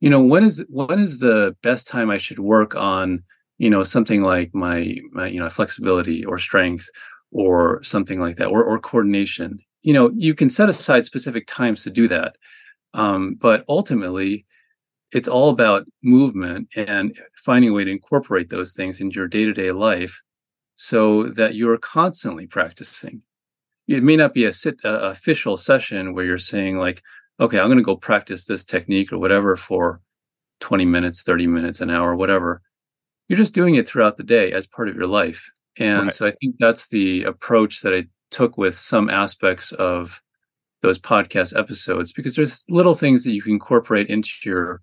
[0.00, 3.22] you know when is when is the best time i should work on
[3.58, 6.88] you know something like my, my you know flexibility or strength
[7.30, 11.82] or something like that or, or coordination you know you can set aside specific times
[11.82, 12.36] to do that
[12.94, 14.44] um, but ultimately
[15.12, 19.72] it's all about movement and finding a way to incorporate those things into your day-to-day
[19.72, 20.22] life
[20.74, 23.22] so that you're constantly practicing
[23.88, 27.02] it may not be a sit, uh, official session where you're saying like
[27.40, 30.00] okay, I'm going to go practice this technique or whatever for
[30.60, 32.62] 20 minutes, 30 minutes, an hour, whatever.
[33.28, 35.50] You're just doing it throughout the day as part of your life.
[35.78, 36.12] And right.
[36.12, 40.22] so I think that's the approach that I took with some aspects of
[40.80, 44.82] those podcast episodes because there's little things that you can incorporate into your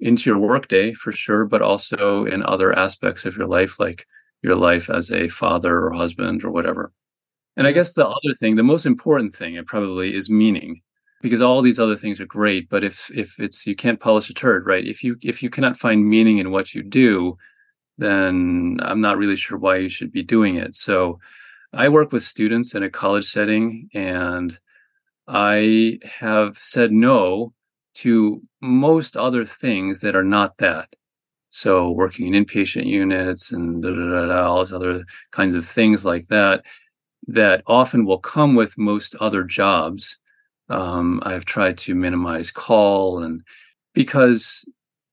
[0.00, 4.04] into your workday for sure, but also in other aspects of your life, like
[4.42, 6.92] your life as a father or husband or whatever.
[7.56, 10.80] And I guess the other thing, the most important thing, it probably is meaning
[11.22, 14.34] because all these other things are great but if if it's you can't polish a
[14.34, 17.38] turd right if you if you cannot find meaning in what you do
[18.02, 20.74] then i'm not really sure why you should be doing it.
[20.74, 21.18] So
[21.72, 24.58] i work with students in a college setting and
[25.28, 27.52] i have said no
[27.94, 30.88] to most other things that are not that.
[31.50, 36.04] So working in inpatient units and da, da, da, all those other kinds of things
[36.04, 36.64] like that
[37.28, 40.18] that often will come with most other jobs.
[40.68, 43.42] Um, I've tried to minimize call and
[43.94, 44.66] because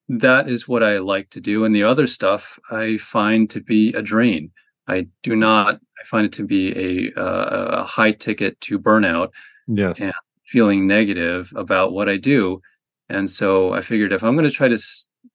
[0.10, 1.64] that is what I like to do.
[1.64, 4.52] And the other stuff I find to be a drain.
[4.88, 9.30] I do not, I find it to be a, a high ticket to burnout.
[9.68, 10.00] Yes.
[10.02, 10.14] And
[10.46, 12.60] feeling negative about what I do.
[13.08, 14.80] And so I figured if I'm going to try to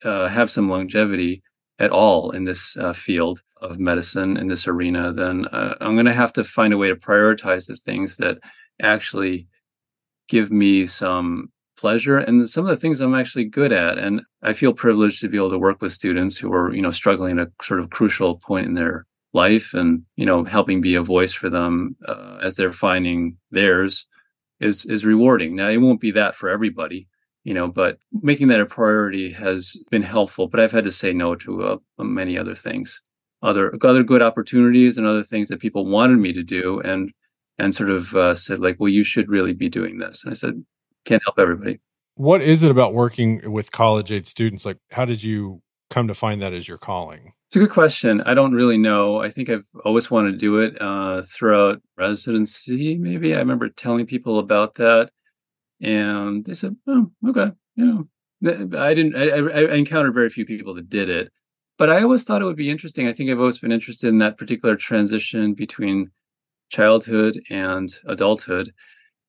[0.03, 1.43] uh, have some longevity
[1.79, 6.07] at all in this uh, field of medicine, in this arena, then uh, I'm going
[6.07, 8.39] to have to find a way to prioritize the things that
[8.83, 9.47] actually
[10.29, 11.53] give me some
[11.85, 13.99] pleasure and some of the things I'm actually good at.
[13.99, 16.91] And I feel privileged to be able to work with students who are, you know,
[16.91, 20.95] struggling at a sort of crucial point in their life and, you know, helping be
[20.95, 24.07] a voice for them uh, as they're finding theirs
[24.61, 25.57] is is rewarding.
[25.57, 27.07] Now, it won't be that for everybody,
[27.43, 31.13] you know, but making that a priority has been helpful, but I've had to say
[31.13, 33.03] no to uh, many other things
[33.43, 37.13] other other good opportunities and other things that people wanted me to do, and
[37.59, 40.25] and sort of uh, said like, well, you should really be doing this.
[40.25, 40.55] And I said,
[41.05, 41.81] can't help everybody.
[42.17, 44.65] What is it about working with college age students?
[44.65, 47.33] Like, how did you come to find that as your calling?
[47.47, 48.21] It's a good question.
[48.23, 49.21] I don't really know.
[49.21, 52.97] I think I've always wanted to do it uh, throughout residency.
[52.97, 55.11] Maybe I remember telling people about that,
[55.81, 58.09] and they said, "Oh, okay." You
[58.43, 59.17] know, I didn't.
[59.17, 61.31] I, I encountered very few people that did it,
[61.79, 63.07] but I always thought it would be interesting.
[63.07, 66.11] I think I've always been interested in that particular transition between
[66.71, 68.73] childhood and adulthood.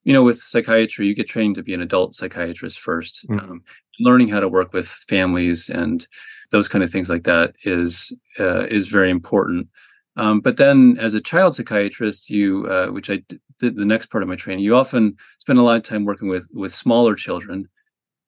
[0.06, 3.38] You know, with psychiatry, you get trained to be an adult psychiatrist 1st mm-hmm.
[3.40, 3.62] um,
[3.98, 6.06] learning how to work with families and
[6.50, 9.68] those kind of things like that is uh, is very important.
[10.16, 13.22] Um, but then, as a child psychiatrist, you uh, which I
[13.58, 16.28] did the next part of my training, you often spend a lot of time working
[16.28, 17.68] with with smaller children,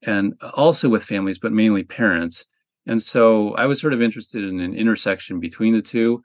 [0.02, 2.46] and also with families, but mainly parents.
[2.86, 6.22] And so, I was sort of interested in an intersection between the two.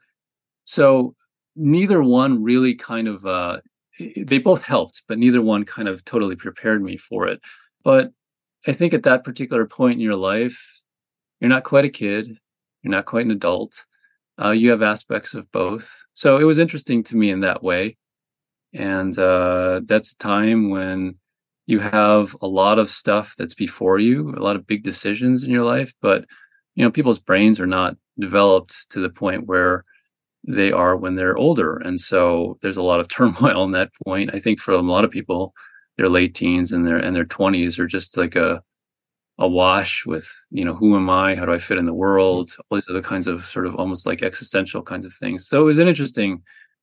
[0.64, 1.14] So,
[1.56, 3.60] neither one really kind of uh,
[3.98, 7.40] they both helped, but neither one kind of totally prepared me for it.
[7.82, 8.12] But
[8.66, 10.80] I think at that particular point in your life,
[11.40, 12.38] you're not quite a kid,
[12.82, 13.84] you're not quite an adult.
[14.42, 16.04] Uh, you have aspects of both.
[16.14, 17.96] So it was interesting to me in that way.
[18.72, 21.16] And uh, that's a time when
[21.66, 25.50] you have a lot of stuff that's before you, a lot of big decisions in
[25.50, 26.24] your life, but
[26.74, 29.84] you know, people's brains are not developed to the point where
[30.46, 31.76] they are when they're older.
[31.78, 34.30] And so there's a lot of turmoil in that point.
[34.34, 35.54] I think for a lot of people,
[35.96, 38.62] their late teens and their and their 20s are just like a
[39.38, 42.50] a wash with you know who am i how do i fit in the world
[42.70, 45.64] all these other kinds of sort of almost like existential kinds of things so it
[45.64, 46.40] was an interesting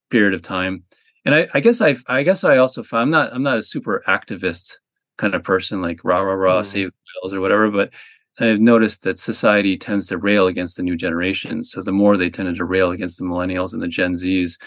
[0.09, 0.83] period of time
[1.23, 3.63] and i, I guess i i guess i also found i'm not i'm not a
[3.63, 4.79] super activist
[5.17, 6.65] kind of person like rah rah rah mm.
[6.65, 7.93] save the whales or whatever but
[8.39, 12.29] i've noticed that society tends to rail against the new generations so the more they
[12.29, 14.57] tended to rail against the millennials and the gen z's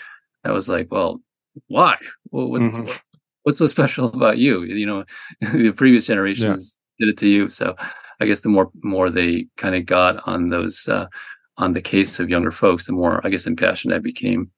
[0.45, 1.21] i was like well
[1.69, 1.97] why
[2.31, 2.91] well, what, mm-hmm.
[3.45, 5.05] what's so special about you you know
[5.53, 7.49] the previous generations did it to you.
[7.49, 7.75] So
[8.21, 11.07] I guess the more more they kind of got on those uh,
[11.59, 14.51] on the case of younger folks, the more I guess impassioned I became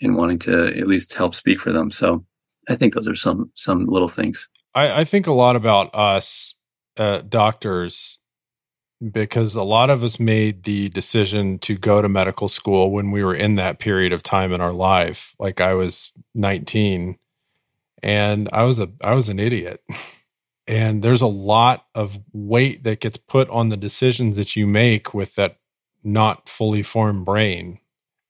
[0.00, 1.90] in wanting to at least help speak for them.
[1.90, 2.24] So
[2.68, 4.48] I think those are some some little things.
[4.74, 6.56] I, I think a lot about us
[6.96, 8.18] uh, doctors
[9.12, 13.22] because a lot of us made the decision to go to medical school when we
[13.22, 15.34] were in that period of time in our life.
[15.38, 17.18] Like I was 19
[18.02, 19.82] and I was a I was an idiot.
[20.68, 25.14] And there's a lot of weight that gets put on the decisions that you make
[25.14, 25.56] with that
[26.04, 27.78] not fully formed brain.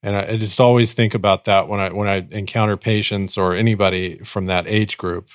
[0.05, 3.55] And I, I just always think about that when I when I encounter patients or
[3.55, 5.31] anybody from that age group,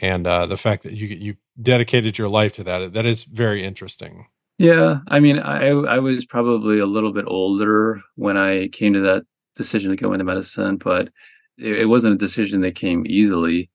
[0.00, 3.62] and uh, the fact that you you dedicated your life to that that is very
[3.62, 4.26] interesting.
[4.60, 9.00] Yeah, I mean, I I was probably a little bit older when I came to
[9.00, 9.22] that
[9.54, 11.08] decision to go into medicine, but
[11.56, 13.70] it, it wasn't a decision that came easily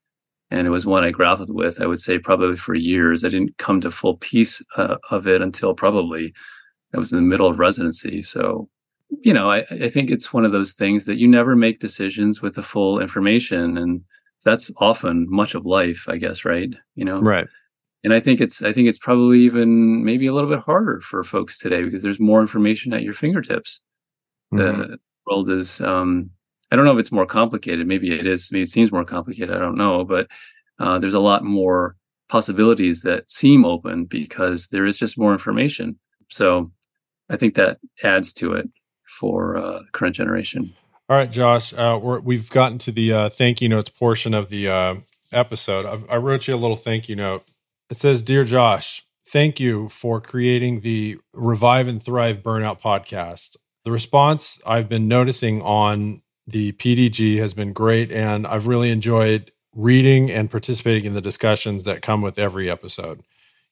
[0.51, 1.81] and it was one I grappled with.
[1.81, 3.25] I would say probably for years.
[3.25, 6.35] I didn't come to full peace uh, of it until probably
[6.93, 8.21] I was in the middle of residency.
[8.21, 8.69] So,
[9.23, 12.43] you know, I, I think it's one of those things that you never make decisions
[12.43, 14.01] with the full information, and
[14.43, 16.45] that's often much of life, I guess.
[16.45, 16.75] Right?
[16.93, 17.47] You know, right.
[18.05, 21.23] And I think it's I think it's probably even maybe a little bit harder for
[21.23, 23.81] folks today because there's more information at your fingertips.
[24.53, 24.91] Mm-hmm.
[24.91, 26.29] The world is um,
[26.71, 27.87] I don't know if it's more complicated.
[27.87, 28.51] Maybe it is.
[28.51, 29.55] Maybe it seems more complicated.
[29.55, 30.27] I don't know, but
[30.77, 31.95] uh, there's a lot more
[32.29, 35.97] possibilities that seem open because there is just more information.
[36.29, 36.71] So
[37.31, 38.69] I think that adds to it
[39.07, 40.71] for uh, current generation.
[41.09, 44.49] All right, Josh, uh, we have gotten to the uh, thank you notes portion of
[44.49, 44.95] the uh,
[45.31, 45.87] episode.
[45.87, 47.43] I've, I wrote you a little thank you note.
[47.89, 53.55] It says, "Dear Josh, thank you for creating the Revive and Thrive Burnout podcast.
[53.83, 59.51] The response I've been noticing on the PDG has been great, and I've really enjoyed
[59.75, 63.21] reading and participating in the discussions that come with every episode.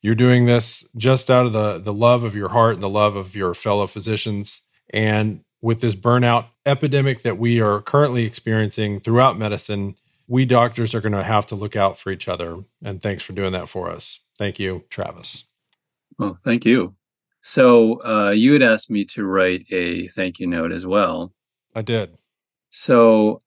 [0.01, 3.15] You're doing this just out of the, the love of your heart and the love
[3.15, 4.61] of your fellow physicians.
[4.89, 9.95] And with this burnout epidemic that we are currently experiencing throughout medicine,
[10.27, 12.57] we doctors are going to have to look out for each other.
[12.83, 14.19] And thanks for doing that for us.
[14.37, 15.45] Thank you, Travis.
[16.17, 16.95] Well, thank you.
[17.41, 21.33] So, uh, you had asked me to write a thank you note as well.
[21.75, 22.15] I did.
[22.69, 23.39] So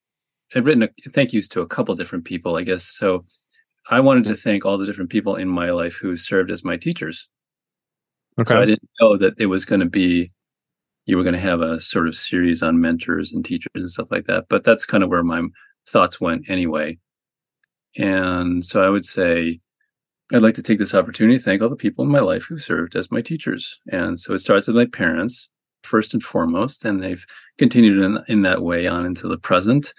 [0.54, 2.84] I've written a, thank yous to a couple different people, I guess.
[2.84, 3.24] So
[3.90, 6.76] I wanted to thank all the different people in my life who served as my
[6.76, 7.28] teachers.
[8.38, 8.52] Okay.
[8.52, 10.30] So I didn't know that it was going to be
[11.06, 14.08] you were going to have a sort of series on mentors and teachers and stuff
[14.10, 14.46] like that.
[14.48, 15.42] But that's kind of where my
[15.88, 16.98] thoughts went anyway.
[17.96, 19.60] And so I would say
[20.34, 22.58] I'd like to take this opportunity to thank all the people in my life who
[22.58, 23.80] served as my teachers.
[23.92, 25.48] And so it starts with my parents.
[25.86, 27.24] first and foremost, and they've
[27.58, 29.94] continued in, in that way on into the present.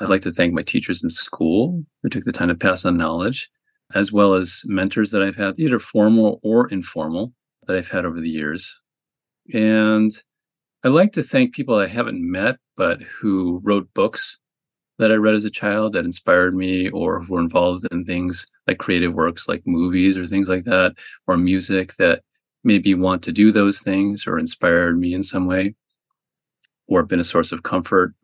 [0.00, 2.96] I'd like to thank my teachers in school who took the time to pass on
[2.96, 3.48] knowledge,
[3.94, 7.32] as well as mentors that I've had, either formal or informal,
[7.66, 8.80] that I've had over the years.
[9.54, 10.10] And
[10.84, 14.38] I'd like to thank people I haven't met, but who wrote books
[14.98, 18.46] that I read as a child that inspired me or who were involved in things
[18.66, 20.94] like creative works like movies or things like that,
[21.26, 22.22] or music that
[22.64, 25.74] maybe want to do those things or inspired me in some way
[26.86, 28.14] or been a source of comfort.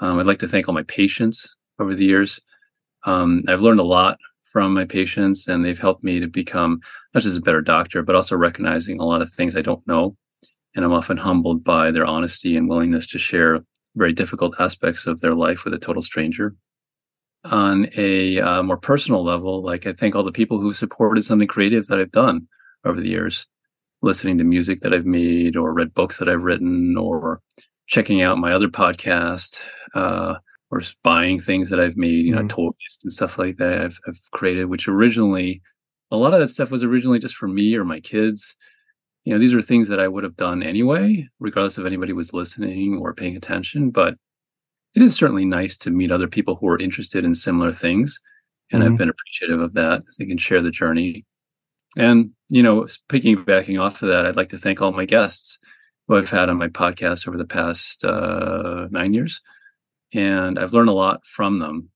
[0.00, 2.40] Um, I'd like to thank all my patients over the years.
[3.04, 6.80] Um, I've learned a lot from my patients and they've helped me to become
[7.14, 10.16] not just a better doctor, but also recognizing a lot of things I don't know.
[10.74, 13.60] And I'm often humbled by their honesty and willingness to share
[13.98, 16.54] very difficult aspects of their life with a total stranger.
[17.44, 21.48] On a uh, more personal level, like I thank all the people who supported something
[21.48, 22.48] creative that I've done
[22.84, 23.46] over the years,
[24.02, 27.40] listening to music that I've made or read books that I've written or
[27.86, 29.62] checking out my other podcast
[29.94, 30.34] uh,
[30.70, 32.48] or buying things that I've made, you know, mm.
[32.48, 35.62] toys and stuff like that I've, I've created, which originally,
[36.10, 38.56] a lot of that stuff was originally just for me or my kids
[39.28, 42.32] you know these are things that i would have done anyway regardless if anybody was
[42.32, 44.14] listening or paying attention but
[44.94, 48.18] it is certainly nice to meet other people who are interested in similar things
[48.72, 48.90] and mm-hmm.
[48.90, 51.26] i've been appreciative of that they can share the journey
[51.94, 55.60] and you know piggybacking off of that i'd like to thank all my guests
[56.06, 59.42] who i've had on my podcast over the past uh, nine years
[60.14, 61.90] and i've learned a lot from them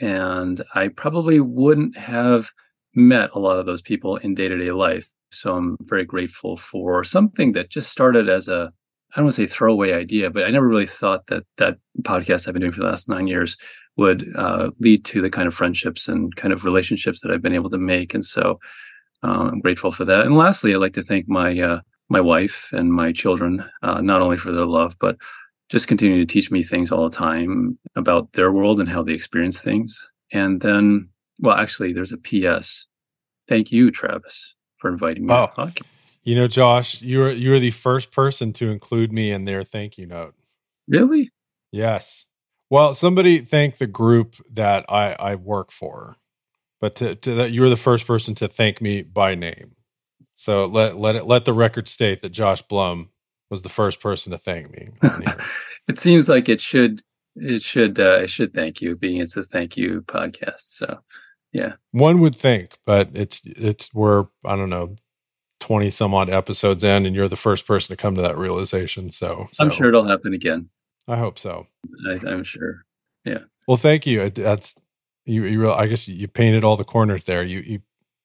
[0.00, 2.50] and i probably wouldn't have
[2.96, 7.52] met a lot of those people in day-to-day life so I'm very grateful for something
[7.52, 8.72] that just started as a,
[9.12, 12.46] I don't want to say throwaway idea, but I never really thought that that podcast
[12.46, 13.56] I've been doing for the last nine years
[13.96, 17.54] would uh, lead to the kind of friendships and kind of relationships that I've been
[17.54, 18.14] able to make.
[18.14, 18.58] And so
[19.22, 20.24] um, I'm grateful for that.
[20.24, 24.20] And lastly, I'd like to thank my uh, my wife and my children, uh, not
[24.20, 25.16] only for their love, but
[25.70, 29.14] just continue to teach me things all the time about their world and how they
[29.14, 30.10] experience things.
[30.30, 31.08] And then,
[31.38, 32.86] well, actually, there's a PS.
[33.48, 35.32] Thank you, Travis, for inviting me.
[35.32, 35.70] Oh,
[36.24, 40.06] you know, Josh, you're you're the first person to include me in their thank you
[40.06, 40.34] note.
[40.88, 41.30] Really?
[41.70, 42.26] Yes.
[42.68, 46.16] Well, somebody thanked the group that I I work for,
[46.80, 49.76] but to, to that you were the first person to thank me by name.
[50.34, 53.10] So let let it let the record state that Josh Blum
[53.48, 54.88] was the first person to thank me.
[55.88, 57.02] it seems like it should
[57.36, 60.72] it should uh, it should thank you, being it's a thank you podcast.
[60.72, 60.98] So
[61.52, 61.74] yeah.
[61.90, 64.96] One would think, but it's it's we're I don't know,
[65.60, 69.10] twenty some odd episodes in, and you're the first person to come to that realization.
[69.10, 70.70] So, so I'm sure it'll happen again.
[71.08, 71.66] I hope so.
[72.08, 72.84] I, am sure.
[73.24, 73.40] Yeah.
[73.68, 74.30] Well, thank you.
[74.30, 74.76] That's
[75.26, 75.44] you.
[75.44, 77.42] You I guess you painted all the corners there.
[77.42, 77.82] You you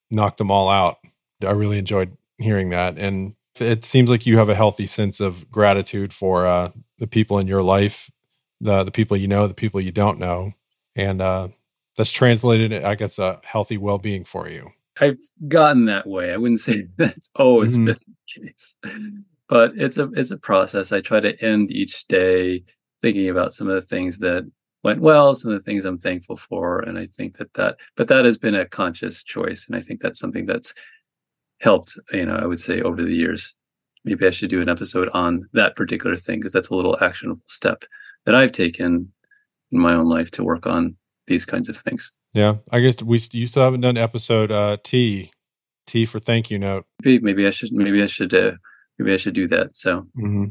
[0.10, 0.98] knocked them all out.
[1.46, 5.52] I really enjoyed hearing that, and it seems like you have a healthy sense of
[5.52, 8.10] gratitude for uh, the people in your life,
[8.62, 10.54] the the people you know, the people you don't know,
[10.96, 11.50] and uh,
[11.98, 14.70] that's translated, I guess, a healthy well being for you.
[15.02, 16.32] I've gotten that way.
[16.32, 17.86] I wouldn't say that's always mm-hmm.
[17.86, 18.76] been the case,
[19.50, 20.92] but it's a it's a process.
[20.92, 22.64] I try to end each day
[23.02, 24.50] thinking about some of the things that
[24.84, 28.08] went well, some of the things I'm thankful for, and I think that that but
[28.08, 30.74] that has been a conscious choice, and I think that's something that's
[31.60, 31.98] helped.
[32.14, 33.56] You know, I would say over the years.
[34.06, 37.42] Maybe I should do an episode on that particular thing because that's a little actionable
[37.46, 37.84] step
[38.26, 39.12] that I've taken
[39.72, 40.96] in my own life to work on
[41.28, 42.12] these kinds of things.
[42.34, 45.32] Yeah, I guess we you still haven't done episode uh, T
[45.86, 46.86] T for thank you note.
[47.04, 48.52] Maybe, maybe I should maybe I should uh,
[48.98, 49.76] maybe I should do that.
[49.78, 50.46] So mm-hmm.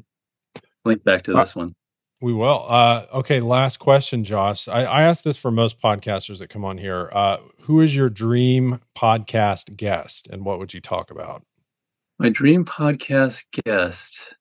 [0.85, 1.75] link back to this uh, one.
[2.23, 2.65] We will.
[2.67, 4.69] Uh, okay, last question, Josh.
[4.69, 7.11] I, I ask this for most podcasters that come on here.
[7.13, 11.43] Uh, who is your dream podcast guest, and what would you talk about?
[12.19, 14.35] My dream podcast guest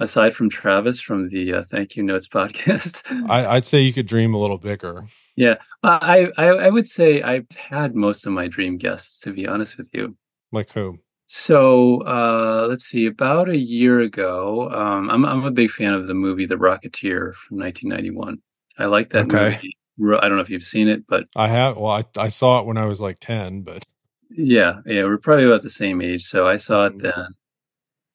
[0.00, 3.30] aside from Travis from the uh, Thank You Notes podcast.
[3.30, 5.04] I, would say you could dream a little bigger.
[5.36, 9.20] Yeah, I, I, I would say I've had most of my dream guests.
[9.20, 10.16] To be honest with you,
[10.50, 10.98] like who?
[11.28, 13.06] So uh, let's see.
[13.06, 17.34] About a year ago, um, I'm I'm a big fan of the movie The Rocketeer
[17.34, 18.38] from 1991.
[18.78, 19.60] I like that okay.
[19.98, 20.18] movie.
[20.18, 21.76] I don't know if you've seen it, but I have.
[21.76, 23.84] Well, I I saw it when I was like 10, but
[24.30, 26.24] yeah, yeah, we're probably about the same age.
[26.24, 27.02] So I saw it mm.
[27.02, 27.34] then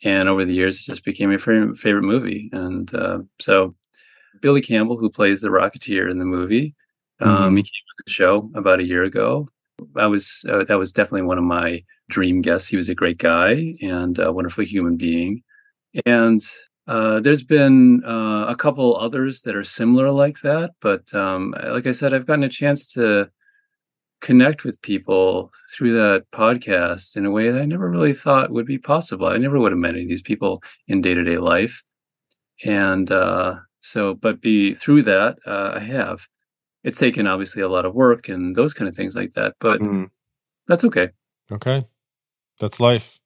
[0.03, 2.49] and over the years it just became my favorite, movie.
[2.51, 3.75] And uh, so
[4.41, 6.75] billy campbell who plays the rocketeer in the movie
[7.21, 7.55] um, mm-hmm.
[7.57, 9.49] he came on the show about a year ago.
[9.95, 12.67] I was uh, that was definitely one of my dream guests.
[12.67, 15.43] He was a great guy and a wonderful human being.
[16.05, 16.41] And
[16.87, 21.87] uh, there's been uh, a couple others that are similar like that but um, like
[21.87, 23.29] i said i've gotten a chance to
[24.25, 28.65] connect with people through that podcast in a way that I never really thought would
[28.65, 29.27] be possible.
[29.27, 31.83] I never would have met any of these people in day to day life.
[32.65, 36.27] and uh, so, but be through that, uh, I have.
[36.83, 39.79] It's taken obviously a lot of work and those kind of things like that, but
[39.81, 40.09] Mm.
[40.67, 41.09] that's okay.
[41.51, 41.85] Okay,
[42.59, 43.19] that's life,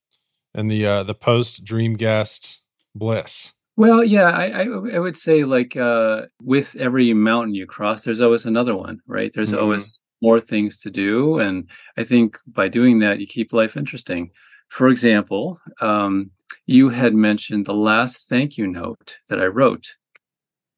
[0.54, 2.62] and the uh, the post dream guest
[2.96, 3.54] bliss.
[3.78, 4.64] Well, yeah, I, I
[4.98, 9.32] I would say like uh, with every mountain you cross, there's always another one, right?
[9.34, 9.62] There's Mhm.
[9.62, 14.32] always more things to do, and I think by doing that, you keep life interesting.
[14.70, 16.32] For example, um,
[16.66, 19.96] you had mentioned the last thank you note that I wrote.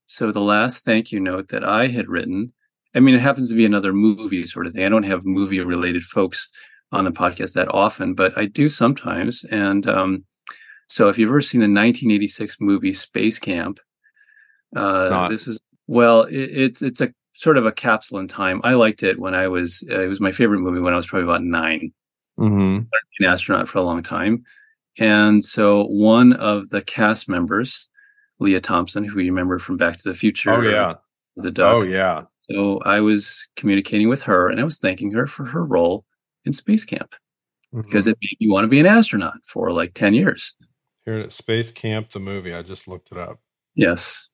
[0.08, 2.54] So the last thank you note that I had written,
[2.96, 4.84] I mean, it happens to be another movie sort of thing.
[4.84, 6.50] I don't have movie related folks
[6.92, 9.44] on the podcast that often, but I do sometimes.
[9.46, 10.26] And um,
[10.88, 13.80] so if you've ever seen the 1986 movie Space Camp,
[14.76, 18.62] uh, this was well, it, it's it's a sort of a capsule in time.
[18.64, 21.08] I liked it when I was uh, it was my favorite movie when I was
[21.08, 21.92] probably about nine
[22.40, 22.86] Mm-hmm.
[23.20, 24.44] an astronaut for a long time.
[24.98, 27.88] And so one of the cast members,
[28.40, 30.96] Lea Thompson, who you remember from Back to the Future, Oh yeah.
[31.36, 31.84] the duck.
[31.84, 32.24] Oh yeah.
[32.50, 36.06] So I was communicating with her and I was thanking her for her role
[36.46, 37.14] in Space Camp
[37.74, 37.82] Mm-hmm.
[37.82, 40.56] because it made me want to be an astronaut for like 10 years.
[41.06, 42.54] Here at Space Camp, the movie.
[42.54, 43.40] I just looked it up.
[43.76, 44.31] Yes.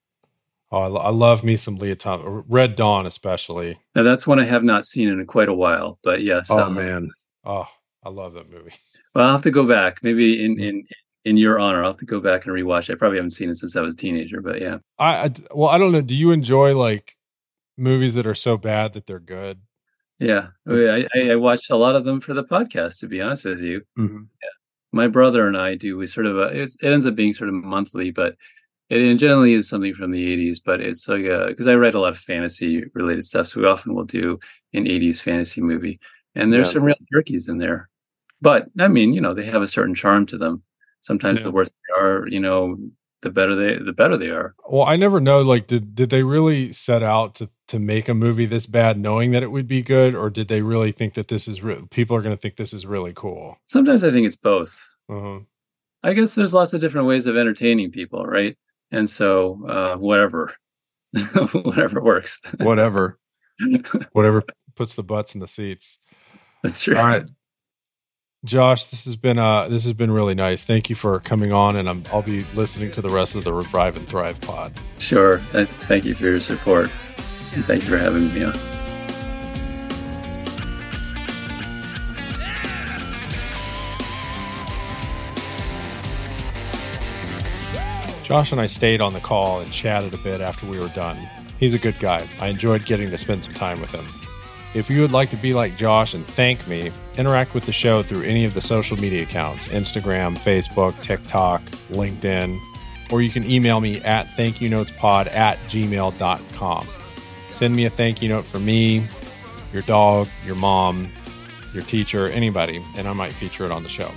[0.72, 3.80] Oh, I, lo- I love me some Lea Thompson, Red Dawn especially.
[3.95, 6.49] Now that's one I have not seen in quite a while, but yes.
[6.51, 7.09] Oh uh, man.
[7.45, 7.68] Oh,
[8.03, 8.74] I love that movie.
[9.15, 9.99] Well, I'll have to go back.
[10.03, 10.63] Maybe in, Mm-hmm.
[10.63, 10.84] in,
[11.26, 12.89] in your honor, I'll have to go back and rewatch.
[12.89, 12.93] it.
[12.93, 14.78] I probably haven't seen it since I was a teenager, but yeah.
[14.99, 16.01] I, I well, I don't know.
[16.01, 17.18] Do you enjoy like
[17.78, 19.59] movies that are so bad that they're good?
[20.20, 20.47] Yeah.
[20.68, 23.61] I, I, I watched a lot of them for the podcast, to be honest with
[23.61, 23.82] you.
[23.97, 24.24] Mm-hmm.
[24.91, 25.95] my brother and I do.
[25.97, 28.36] We sort of it's, it ends up being sort of monthly, but
[28.89, 30.59] it, generally is something from the '80s.
[30.63, 33.93] But it's like because I read a lot of fantasy related stuff, so we often
[33.95, 34.39] will do
[34.73, 35.99] an '80s fantasy movie,
[36.35, 36.73] and there's Yeah.
[36.73, 37.89] some real turkeys in there.
[38.41, 40.63] But I mean, you know, they have a certain charm to them.
[41.01, 41.45] Sometimes Yeah.
[41.45, 42.77] the worse they are, you know,
[43.21, 44.53] the better they the better they are.
[44.69, 45.41] Well, I never know.
[45.41, 49.31] Like, did did they really set out to to make a movie this bad, knowing
[49.31, 52.15] that it would be good, or did they really think that this is re- people
[52.15, 53.57] are going to think this is really cool?
[53.67, 54.81] Sometimes I think it's both.
[55.09, 55.39] Uh-huh.
[56.03, 58.55] I guess there's lots of different ways of entertaining people, right?
[58.91, 60.53] And so, uh, whatever,
[61.53, 62.41] whatever works.
[62.59, 63.19] Whatever,
[64.13, 64.43] whatever
[64.75, 65.99] puts the butts in the seats.
[66.63, 66.95] That's true.
[66.95, 67.25] All right,
[68.45, 70.63] Josh, this has been uh this has been really nice.
[70.63, 73.53] Thank you for coming on, and I'm, I'll be listening to the rest of the
[73.53, 74.73] Revive and Thrive pod.
[74.99, 75.38] Sure.
[75.39, 76.89] Thank you for your support.
[77.53, 78.76] And thank you for having me on.
[88.28, 91.15] Josh and I stayed on the call and chatted a bit after we were done.
[91.61, 92.28] He's a good guy.
[92.41, 94.05] I enjoyed getting to spend some time with him.
[94.73, 98.03] If you would like to be like Josh and thank me, interact with the show
[98.03, 102.59] through any of the social media accounts Instagram, Facebook, TikTok, LinkedIn,
[103.11, 106.88] or you can email me at thankyouNotesPod at gmail.com.
[107.53, 109.07] Send me a thank you note for me,
[109.71, 111.09] your dog, your mom,
[111.73, 114.11] your teacher, anybody, and I might feature it on the show.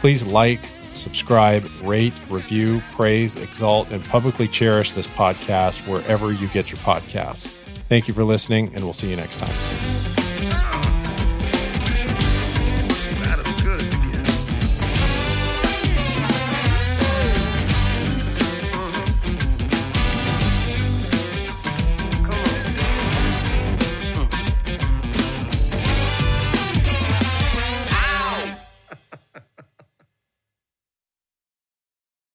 [0.00, 0.58] Please like,
[0.96, 7.46] subscribe, rate, review, praise, exalt, and publicly cherish this podcast wherever you get your podcasts.
[7.88, 10.23] Thank you for listening, and we'll see you next time.